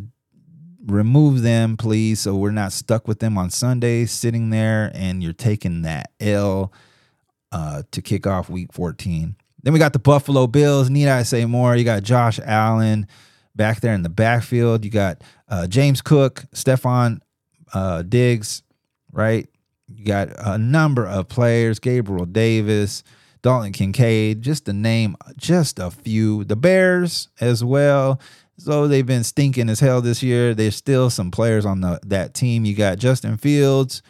remove 0.87 1.42
them, 1.42 1.76
please, 1.76 2.20
so 2.20 2.37
we're 2.37 2.50
not 2.50 2.72
stuck 2.72 3.08
with 3.08 3.20
them 3.20 3.38
on 3.38 3.50
Sunday, 3.50 4.04
sitting 4.06 4.50
there, 4.50 4.90
and 4.94 5.22
you're 5.22 5.32
taking 5.32 5.82
that 5.82 6.10
L 6.20 6.72
uh, 7.52 7.82
to 7.90 8.02
kick 8.02 8.26
off 8.26 8.50
Week 8.50 8.72
14. 8.72 9.37
Then 9.62 9.72
we 9.72 9.78
got 9.78 9.94
the 9.94 9.98
Buffalo 9.98 10.46
Bills. 10.46 10.90
Need 10.90 11.08
I 11.08 11.22
say 11.22 11.46
more? 11.46 11.74
You 11.74 11.84
got 11.84 12.02
Josh 12.02 12.38
Allen 12.44 13.06
back 13.56 13.80
there 13.80 13.94
in 13.94 14.02
the 14.02 14.10
backfield. 14.10 14.84
You 14.84 14.90
got 14.90 15.22
uh, 15.54 15.66
James 15.68 16.02
Cook, 16.02 16.44
Stefon 16.52 17.20
uh, 17.72 18.02
Diggs, 18.02 18.62
right? 19.12 19.48
You 19.86 20.04
got 20.04 20.30
a 20.36 20.58
number 20.58 21.06
of 21.06 21.28
players. 21.28 21.78
Gabriel 21.78 22.26
Davis. 22.26 23.04
Dalton 23.42 23.72
Kincaid, 23.72 24.40
just 24.40 24.64
to 24.64 24.72
name 24.72 25.16
just 25.36 25.78
a 25.78 25.90
few. 25.90 26.44
The 26.44 26.56
Bears 26.56 27.28
as 27.42 27.62
well. 27.62 28.18
So 28.56 28.88
they've 28.88 29.04
been 29.04 29.22
stinking 29.22 29.68
as 29.68 29.80
hell 29.80 30.00
this 30.00 30.22
year. 30.22 30.54
There's 30.54 30.76
still 30.76 31.10
some 31.10 31.30
players 31.30 31.66
on 31.66 31.82
the 31.82 32.00
that 32.06 32.32
team. 32.32 32.64
You 32.64 32.74
got 32.74 32.96
Justin 32.96 33.36
Fields, 33.36 34.00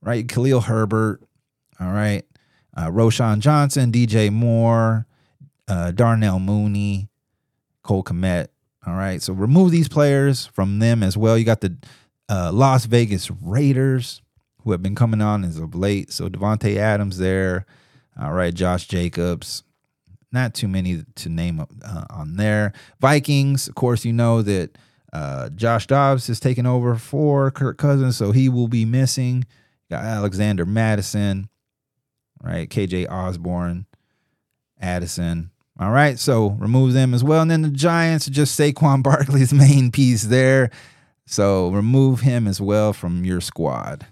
right? 0.00 0.28
Khalil 0.28 0.60
Herbert, 0.60 1.20
all 1.80 1.90
right. 1.90 2.22
Uh, 2.76 2.86
Roschon 2.86 3.40
Johnson, 3.40 3.90
DJ 3.90 4.30
Moore, 4.30 5.06
uh, 5.66 5.90
Darnell 5.90 6.38
Mooney, 6.38 7.08
Cole 7.82 8.04
Kmet. 8.04 8.46
All 8.86 8.94
right. 8.94 9.22
So 9.22 9.32
remove 9.32 9.70
these 9.70 9.88
players 9.88 10.46
from 10.46 10.78
them 10.78 11.02
as 11.02 11.16
well. 11.16 11.38
You 11.38 11.44
got 11.44 11.60
the 11.60 11.76
uh, 12.28 12.50
Las 12.52 12.86
Vegas 12.86 13.30
Raiders 13.30 14.22
who 14.62 14.72
have 14.72 14.82
been 14.82 14.94
coming 14.94 15.20
on 15.20 15.44
as 15.44 15.58
of 15.58 15.74
late. 15.74 16.12
So 16.12 16.28
Davante 16.28 16.76
Adams 16.76 17.18
there. 17.18 17.66
All 18.20 18.32
right, 18.32 18.54
Josh 18.54 18.86
Jacobs. 18.86 19.62
Not 20.32 20.54
too 20.54 20.68
many 20.68 21.04
to 21.16 21.28
name 21.28 21.60
uh, 21.60 22.04
on 22.10 22.36
there. 22.36 22.72
Vikings, 23.00 23.68
of 23.68 23.74
course, 23.74 24.04
you 24.04 24.12
know 24.12 24.42
that 24.42 24.76
uh, 25.12 25.48
Josh 25.50 25.86
Dobbs 25.86 26.28
is 26.28 26.40
taking 26.40 26.66
over 26.66 26.96
for 26.96 27.50
Kirk 27.50 27.78
Cousins, 27.78 28.16
so 28.16 28.32
he 28.32 28.48
will 28.48 28.66
be 28.66 28.84
missing. 28.84 29.44
Got 29.90 30.04
Alexander 30.04 30.66
Mattison, 30.66 31.48
right? 32.42 32.68
KJ 32.68 33.08
Osborn, 33.08 33.86
Addison. 34.80 35.50
All 35.80 35.90
right, 35.90 36.18
so 36.18 36.50
remove 36.50 36.92
them 36.92 37.14
as 37.14 37.24
well. 37.24 37.42
And 37.42 37.50
then 37.50 37.62
the 37.62 37.70
Giants, 37.70 38.26
just 38.26 38.58
Saquon 38.58 39.02
Barkley's 39.02 39.52
main 39.52 39.90
piece 39.90 40.24
there. 40.24 40.70
So 41.26 41.70
remove 41.70 42.20
him 42.20 42.46
as 42.46 42.60
well 42.60 42.92
from 42.92 43.24
your 43.24 43.40
squad. 43.40 44.06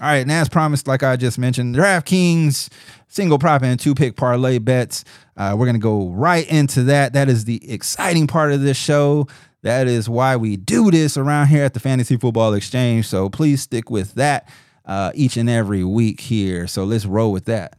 All 0.00 0.08
right, 0.08 0.16
and 0.18 0.30
as 0.30 0.48
promised, 0.48 0.86
like 0.86 1.02
I 1.02 1.16
just 1.16 1.38
mentioned, 1.38 1.74
DraftKings 1.74 2.68
single 3.08 3.38
prop 3.38 3.62
and 3.62 3.80
two 3.80 3.94
pick 3.94 4.14
parlay 4.14 4.58
bets. 4.58 5.04
Uh, 5.36 5.56
we're 5.58 5.64
gonna 5.66 5.78
go 5.78 6.10
right 6.10 6.46
into 6.48 6.82
that. 6.84 7.14
That 7.14 7.30
is 7.30 7.46
the 7.46 7.68
exciting 7.70 8.26
part 8.26 8.52
of 8.52 8.60
this 8.60 8.76
show. 8.76 9.26
That 9.62 9.88
is 9.88 10.08
why 10.08 10.36
we 10.36 10.56
do 10.56 10.90
this 10.90 11.16
around 11.16 11.48
here 11.48 11.64
at 11.64 11.74
the 11.74 11.80
Fantasy 11.80 12.16
Football 12.16 12.54
Exchange. 12.54 13.06
So 13.08 13.28
please 13.30 13.62
stick 13.62 13.90
with 13.90 14.14
that 14.14 14.48
uh, 14.84 15.12
each 15.14 15.36
and 15.36 15.48
every 15.50 15.82
week 15.82 16.20
here. 16.20 16.66
So 16.66 16.84
let's 16.84 17.06
roll 17.06 17.32
with 17.32 17.46
that. 17.46 17.76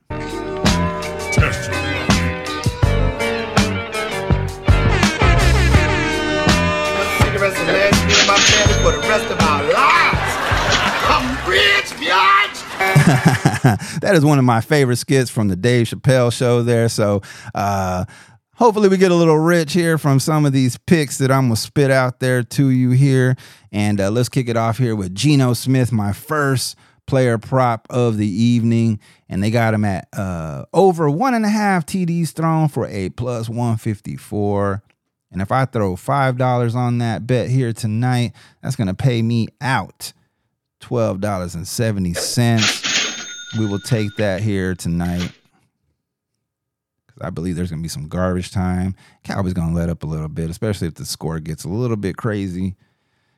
that 14.02 14.12
is 14.14 14.24
one 14.24 14.40
of 14.40 14.46
my 14.46 14.62
favorite 14.62 14.98
skits 14.98 15.30
from 15.30 15.48
the 15.48 15.56
Dave 15.56 15.88
Chappelle 15.88 16.32
show 16.32 16.62
there. 16.64 16.90
So, 16.90 17.22
uh, 17.56 18.06
hopefully 18.56 18.90
we 18.90 18.98
get 18.98 19.12
a 19.12 19.16
little 19.16 19.38
rich 19.38 19.74
here 19.74 19.98
from 19.98 20.20
some 20.20 20.46
of 20.46 20.52
these 20.52 20.78
picks 20.78 21.18
that 21.20 21.32
I'm 21.32 21.46
gonna 21.46 21.56
spit 21.56 21.92
out 21.92 22.20
there 22.20 22.44
to 22.44 22.70
you 22.70 22.92
here. 22.92 23.36
And 23.72 24.02
uh, 24.02 24.12
let's 24.12 24.30
kick 24.30 24.50
it 24.50 24.58
off 24.58 24.78
here 24.78 24.96
with 24.96 25.16
Geno 25.16 25.54
Smith, 25.54 25.92
my 25.92 26.12
first 26.12 26.76
player 27.06 27.38
prop 27.38 27.88
of 27.90 28.18
the 28.18 28.28
evening, 28.28 29.00
and 29.30 29.42
they 29.42 29.50
got 29.50 29.74
him 29.74 29.86
at 29.86 30.08
uh, 30.14 30.66
over 30.74 31.10
one 31.10 31.34
and 31.34 31.46
a 31.46 31.50
half 31.50 31.86
TDs 31.86 32.34
thrown 32.34 32.68
for 32.68 32.88
a 32.88 33.10
plus 33.10 33.48
154. 33.48 34.84
And 35.32 35.42
if 35.42 35.52
I 35.52 35.66
throw 35.66 35.96
five 35.96 36.38
dollars 36.38 36.76
on 36.76 37.00
that 37.00 37.28
bet 37.28 37.50
here 37.50 37.74
tonight, 37.74 38.34
that's 38.62 38.76
gonna 38.76 38.94
pay 38.94 39.22
me 39.22 39.48
out 39.62 40.14
$12.70. 40.82 43.60
we 43.60 43.66
will 43.66 43.80
take 43.80 44.16
that 44.18 44.42
here 44.42 44.76
tonight. 44.76 45.32
Because 47.08 47.22
I 47.22 47.30
believe 47.30 47.56
there's 47.56 47.70
going 47.70 47.82
to 47.82 47.84
be 47.84 47.90
some 47.90 48.08
garbage 48.08 48.52
time. 48.52 48.96
Cowboys 49.24 49.54
going 49.54 49.70
to 49.70 49.76
let 49.76 49.90
up 49.90 50.04
a 50.04 50.08
little 50.08 50.28
bit, 50.28 50.50
especially 50.50 50.88
if 50.88 50.96
the 50.96 51.06
score 51.06 51.40
gets 51.40 51.64
a 51.64 51.70
little 51.70 51.98
bit 51.98 52.18
crazy. 52.18 52.76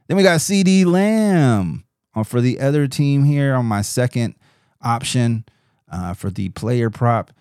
Then 0.08 0.18
we 0.18 0.24
got 0.24 0.40
CeeDee 0.40 0.86
Lamb 0.86 1.86
uh, 2.16 2.24
for 2.24 2.42
the 2.42 2.60
other 2.60 2.88
team 2.88 3.24
here 3.24 3.54
on 3.54 3.66
my 3.66 3.82
second 3.82 4.36
option 4.82 5.46
uh, 5.92 6.14
for 6.14 6.30
the 6.30 6.50
player 6.50 6.90
prop 6.90 7.32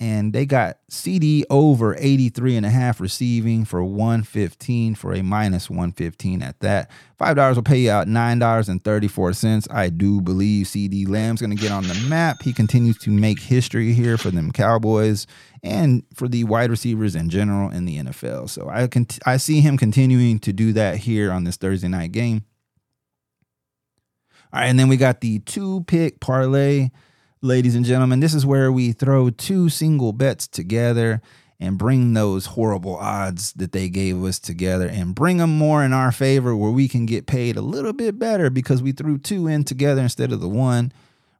and 0.00 0.32
they 0.32 0.46
got 0.46 0.78
CeeDee 0.90 1.42
over 1.50 1.96
83 1.98 2.56
and 2.56 2.64
a 2.64 2.70
half 2.70 3.00
receiving 3.00 3.64
for 3.64 3.82
115 3.82 4.94
for 4.94 5.12
a 5.12 5.22
minus 5.22 5.68
115 5.68 6.40
at 6.40 6.60
that. 6.60 6.90
$5 7.20 7.56
will 7.56 7.62
pay 7.62 7.78
you 7.78 7.90
out 7.90 8.06
$9.34. 8.06 9.66
I 9.74 9.88
do 9.88 10.20
believe 10.20 10.66
CeeDee 10.66 11.08
Lamb's 11.08 11.40
going 11.40 11.56
to 11.56 11.60
get 11.60 11.72
on 11.72 11.82
the 11.82 12.06
map. 12.08 12.42
He 12.42 12.52
continues 12.52 12.96
to 12.98 13.10
make 13.10 13.40
history 13.40 13.92
here 13.92 14.16
for 14.16 14.30
them 14.30 14.52
Cowboys 14.52 15.26
and 15.64 16.04
for 16.14 16.28
the 16.28 16.44
wide 16.44 16.70
receivers 16.70 17.16
in 17.16 17.28
general 17.28 17.70
in 17.70 17.84
the 17.84 17.98
NFL. 17.98 18.48
So 18.50 18.68
I 18.68 18.86
can 18.86 19.06
I 19.26 19.36
see 19.36 19.60
him 19.60 19.76
continuing 19.76 20.38
to 20.40 20.52
do 20.52 20.72
that 20.74 20.98
here 20.98 21.32
on 21.32 21.42
this 21.42 21.56
Thursday 21.56 21.88
night 21.88 22.12
game. 22.12 22.44
All 24.52 24.60
right, 24.60 24.66
and 24.66 24.78
then 24.78 24.88
we 24.88 24.96
got 24.96 25.20
the 25.20 25.40
two 25.40 25.84
pick 25.88 26.20
parlay 26.20 26.90
ladies 27.40 27.74
and 27.74 27.84
gentlemen. 27.84 28.20
This 28.20 28.34
is 28.34 28.44
where 28.44 28.72
we 28.72 28.92
throw 28.92 29.30
two 29.30 29.68
single 29.68 30.12
bets 30.12 30.46
together 30.46 31.22
and 31.60 31.78
bring 31.78 32.14
those 32.14 32.46
horrible 32.46 32.96
odds 32.96 33.52
that 33.54 33.72
they 33.72 33.88
gave 33.88 34.22
us 34.24 34.38
together 34.38 34.88
and 34.88 35.14
bring 35.14 35.38
them 35.38 35.56
more 35.56 35.84
in 35.84 35.92
our 35.92 36.12
favor 36.12 36.56
where 36.56 36.70
we 36.70 36.88
can 36.88 37.04
get 37.06 37.26
paid 37.26 37.56
a 37.56 37.62
little 37.62 37.92
bit 37.92 38.18
better 38.18 38.48
because 38.48 38.82
we 38.82 38.92
threw 38.92 39.18
two 39.18 39.46
in 39.46 39.64
together 39.64 40.00
instead 40.02 40.32
of 40.32 40.40
the 40.40 40.48
one, 40.48 40.92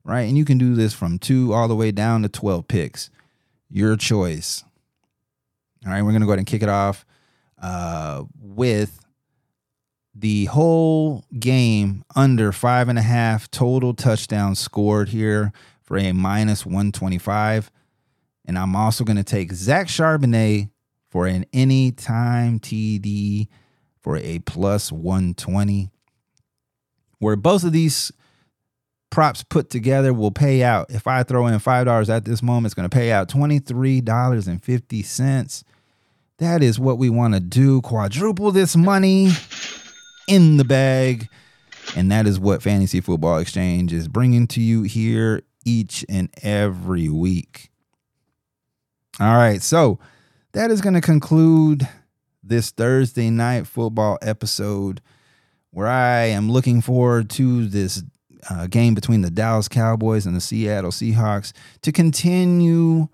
right? 0.04 0.22
And 0.22 0.36
you 0.36 0.44
can 0.44 0.58
do 0.58 0.74
this 0.74 0.92
from 0.92 1.18
two 1.18 1.52
all 1.52 1.68
the 1.68 1.76
way 1.76 1.92
down 1.92 2.22
to 2.22 2.28
12 2.28 2.66
picks. 2.66 3.10
Your 3.70 3.96
choice. 3.96 4.64
All 5.86 5.92
right, 5.92 6.02
we're 6.02 6.10
going 6.10 6.22
to 6.22 6.26
go 6.26 6.32
ahead 6.32 6.40
and 6.40 6.46
kick 6.46 6.62
it 6.62 6.68
off 6.68 7.04
uh, 7.62 8.24
with 8.40 9.00
the 10.14 10.46
whole 10.46 11.24
game 11.38 12.04
under 12.16 12.50
five 12.50 12.88
and 12.88 12.98
a 12.98 13.02
half 13.02 13.48
total 13.50 13.94
touchdowns 13.94 14.58
scored 14.58 15.10
here 15.10 15.52
for 15.88 15.96
a 15.96 16.12
minus 16.12 16.66
125. 16.66 17.70
And 18.44 18.58
I'm 18.58 18.76
also 18.76 19.04
going 19.04 19.16
to 19.16 19.24
take 19.24 19.52
Zach 19.52 19.86
Charbonnet 19.86 20.68
for 21.08 21.26
an 21.26 21.46
anytime 21.54 22.60
TD 22.60 23.48
for 23.98 24.18
a 24.18 24.40
plus 24.40 24.92
120. 24.92 25.88
Where 27.20 27.36
both 27.36 27.64
of 27.64 27.72
these 27.72 28.12
props 29.08 29.42
put 29.42 29.70
together 29.70 30.12
will 30.12 30.30
pay 30.30 30.62
out. 30.62 30.90
If 30.90 31.06
I 31.06 31.22
throw 31.22 31.46
in 31.46 31.58
$5 31.58 32.14
at 32.14 32.26
this 32.26 32.42
moment, 32.42 32.66
it's 32.66 32.74
going 32.74 32.90
to 32.90 32.94
pay 32.94 33.10
out 33.10 33.30
$23.50. 33.30 35.64
That 36.36 36.62
is 36.62 36.78
what 36.78 36.98
we 36.98 37.08
want 37.08 37.32
to 37.32 37.40
do. 37.40 37.80
Quadruple 37.80 38.52
this 38.52 38.76
money 38.76 39.30
in 40.28 40.58
the 40.58 40.64
bag. 40.64 41.30
And 41.96 42.12
that 42.12 42.26
is 42.26 42.38
what 42.38 42.62
Fantasy 42.62 43.00
Football 43.00 43.38
Exchange 43.38 43.94
is 43.94 44.06
bringing 44.06 44.46
to 44.48 44.60
you 44.60 44.82
here 44.82 45.44
each 45.68 46.04
and 46.08 46.30
every 46.42 47.08
week. 47.08 47.70
All 49.20 49.36
right, 49.36 49.60
so 49.60 49.98
that 50.52 50.70
is 50.70 50.80
going 50.80 50.94
to 50.94 51.00
conclude 51.00 51.86
this 52.42 52.70
Thursday 52.70 53.28
night 53.28 53.66
football 53.66 54.18
episode 54.22 55.02
where 55.70 55.88
I 55.88 56.26
am 56.26 56.50
looking 56.50 56.80
forward 56.80 57.28
to 57.30 57.66
this 57.66 58.02
uh, 58.48 58.66
game 58.68 58.94
between 58.94 59.20
the 59.20 59.30
Dallas 59.30 59.68
Cowboys 59.68 60.24
and 60.24 60.34
the 60.34 60.40
Seattle 60.40 60.90
Seahawks 60.90 61.52
to 61.82 61.92
continue 61.92 63.08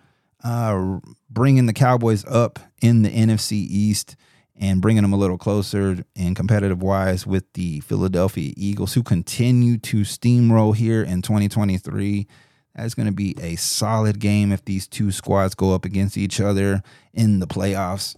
uh, 0.44 1.00
bringing 1.28 1.66
the 1.66 1.72
Cowboys 1.72 2.24
up 2.26 2.60
in 2.80 3.02
the 3.02 3.10
NFC 3.10 3.52
East 3.52 4.14
and 4.56 4.80
bringing 4.80 5.02
them 5.02 5.12
a 5.12 5.16
little 5.16 5.38
closer 5.38 6.04
in 6.14 6.34
competitive 6.34 6.82
wise 6.82 7.26
with 7.26 7.52
the 7.54 7.80
Philadelphia 7.80 8.52
Eagles, 8.56 8.94
who 8.94 9.02
continue 9.02 9.78
to 9.78 10.02
steamroll 10.02 10.76
here 10.76 11.02
in 11.02 11.22
2023. 11.22 12.26
That's 12.74 12.94
going 12.94 13.06
to 13.06 13.12
be 13.12 13.36
a 13.40 13.56
solid 13.56 14.18
game 14.18 14.50
if 14.50 14.64
these 14.64 14.88
two 14.88 15.12
squads 15.12 15.54
go 15.54 15.74
up 15.74 15.84
against 15.84 16.16
each 16.16 16.40
other 16.40 16.82
in 17.12 17.38
the 17.38 17.46
playoffs 17.46 18.16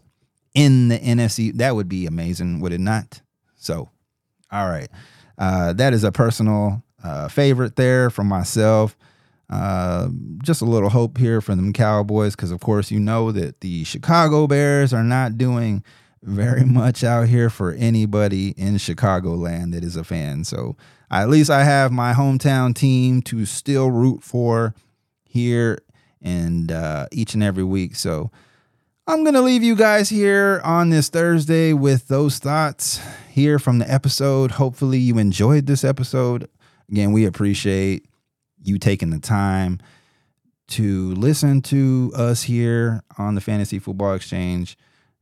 in 0.54 0.88
the 0.88 0.98
NFC. 0.98 1.52
That 1.54 1.76
would 1.76 1.88
be 1.88 2.06
amazing, 2.06 2.60
would 2.60 2.72
it 2.72 2.80
not? 2.80 3.20
So, 3.56 3.90
all 4.50 4.68
right. 4.68 4.88
Uh, 5.38 5.74
that 5.74 5.92
is 5.92 6.04
a 6.04 6.12
personal 6.12 6.82
uh, 7.04 7.28
favorite 7.28 7.76
there 7.76 8.08
from 8.08 8.26
myself. 8.26 8.96
Uh, 9.48 10.08
just 10.42 10.62
a 10.62 10.64
little 10.64 10.88
hope 10.88 11.18
here 11.18 11.40
for 11.40 11.54
them 11.54 11.72
Cowboys 11.72 12.34
because, 12.34 12.50
of 12.50 12.60
course, 12.60 12.90
you 12.90 12.98
know 12.98 13.30
that 13.32 13.60
the 13.60 13.84
Chicago 13.84 14.46
Bears 14.46 14.92
are 14.92 15.04
not 15.04 15.38
doing 15.38 15.84
very 16.26 16.64
much 16.64 17.04
out 17.04 17.28
here 17.28 17.48
for 17.48 17.72
anybody 17.72 18.50
in 18.56 18.74
Chicagoland 18.74 19.72
that 19.72 19.84
is 19.84 19.96
a 19.96 20.04
fan. 20.04 20.44
So 20.44 20.76
at 21.10 21.28
least 21.28 21.50
I 21.50 21.64
have 21.64 21.92
my 21.92 22.12
hometown 22.12 22.74
team 22.74 23.22
to 23.22 23.46
still 23.46 23.90
root 23.90 24.22
for 24.22 24.74
here 25.24 25.78
and 26.20 26.72
uh, 26.72 27.06
each 27.12 27.34
and 27.34 27.42
every 27.42 27.64
week. 27.64 27.94
So 27.94 28.30
I'm 29.06 29.22
going 29.22 29.34
to 29.34 29.40
leave 29.40 29.62
you 29.62 29.76
guys 29.76 30.08
here 30.08 30.60
on 30.64 30.90
this 30.90 31.08
Thursday 31.08 31.72
with 31.72 32.08
those 32.08 32.38
thoughts 32.40 33.00
here 33.30 33.60
from 33.60 33.78
the 33.78 33.90
episode. 33.90 34.52
Hopefully, 34.52 34.98
you 34.98 35.18
enjoyed 35.18 35.66
this 35.66 35.84
episode. 35.84 36.48
Again, 36.90 37.12
we 37.12 37.24
appreciate 37.24 38.06
you 38.64 38.78
taking 38.78 39.10
the 39.10 39.20
time 39.20 39.78
to 40.68 41.14
listen 41.14 41.62
to 41.62 42.10
us 42.16 42.42
here 42.42 43.04
on 43.16 43.36
the 43.36 43.40
Fantasy 43.40 43.78
Football 43.78 44.14
Exchange 44.14 44.76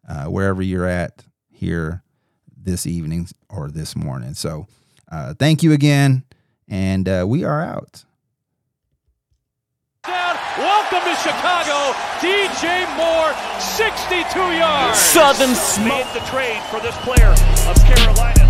uh, 0.08 0.26
wherever 0.26 0.62
you're 0.62 0.86
at 0.86 1.24
here 1.50 2.02
this 2.56 2.86
evening 2.86 3.28
or 3.48 3.70
this 3.70 3.94
morning. 3.96 4.34
So, 4.34 4.66
uh, 5.10 5.34
thank 5.34 5.62
you 5.62 5.72
again, 5.72 6.24
and 6.68 7.08
uh, 7.08 7.24
we 7.28 7.44
are 7.44 7.62
out. 7.62 8.04
Welcome 10.56 11.00
to 11.00 11.16
Chicago, 11.16 11.98
DJ 12.20 12.86
Moore, 12.96 13.34
62 13.58 14.38
yards. 14.56 14.98
Southern 14.98 15.54
smoke. 15.54 15.88
Made 15.88 16.06
the 16.14 16.24
trade 16.26 16.62
for 16.70 16.78
this 16.78 16.96
player 16.98 17.34
of 17.68 17.76
Carolina. 17.84 18.43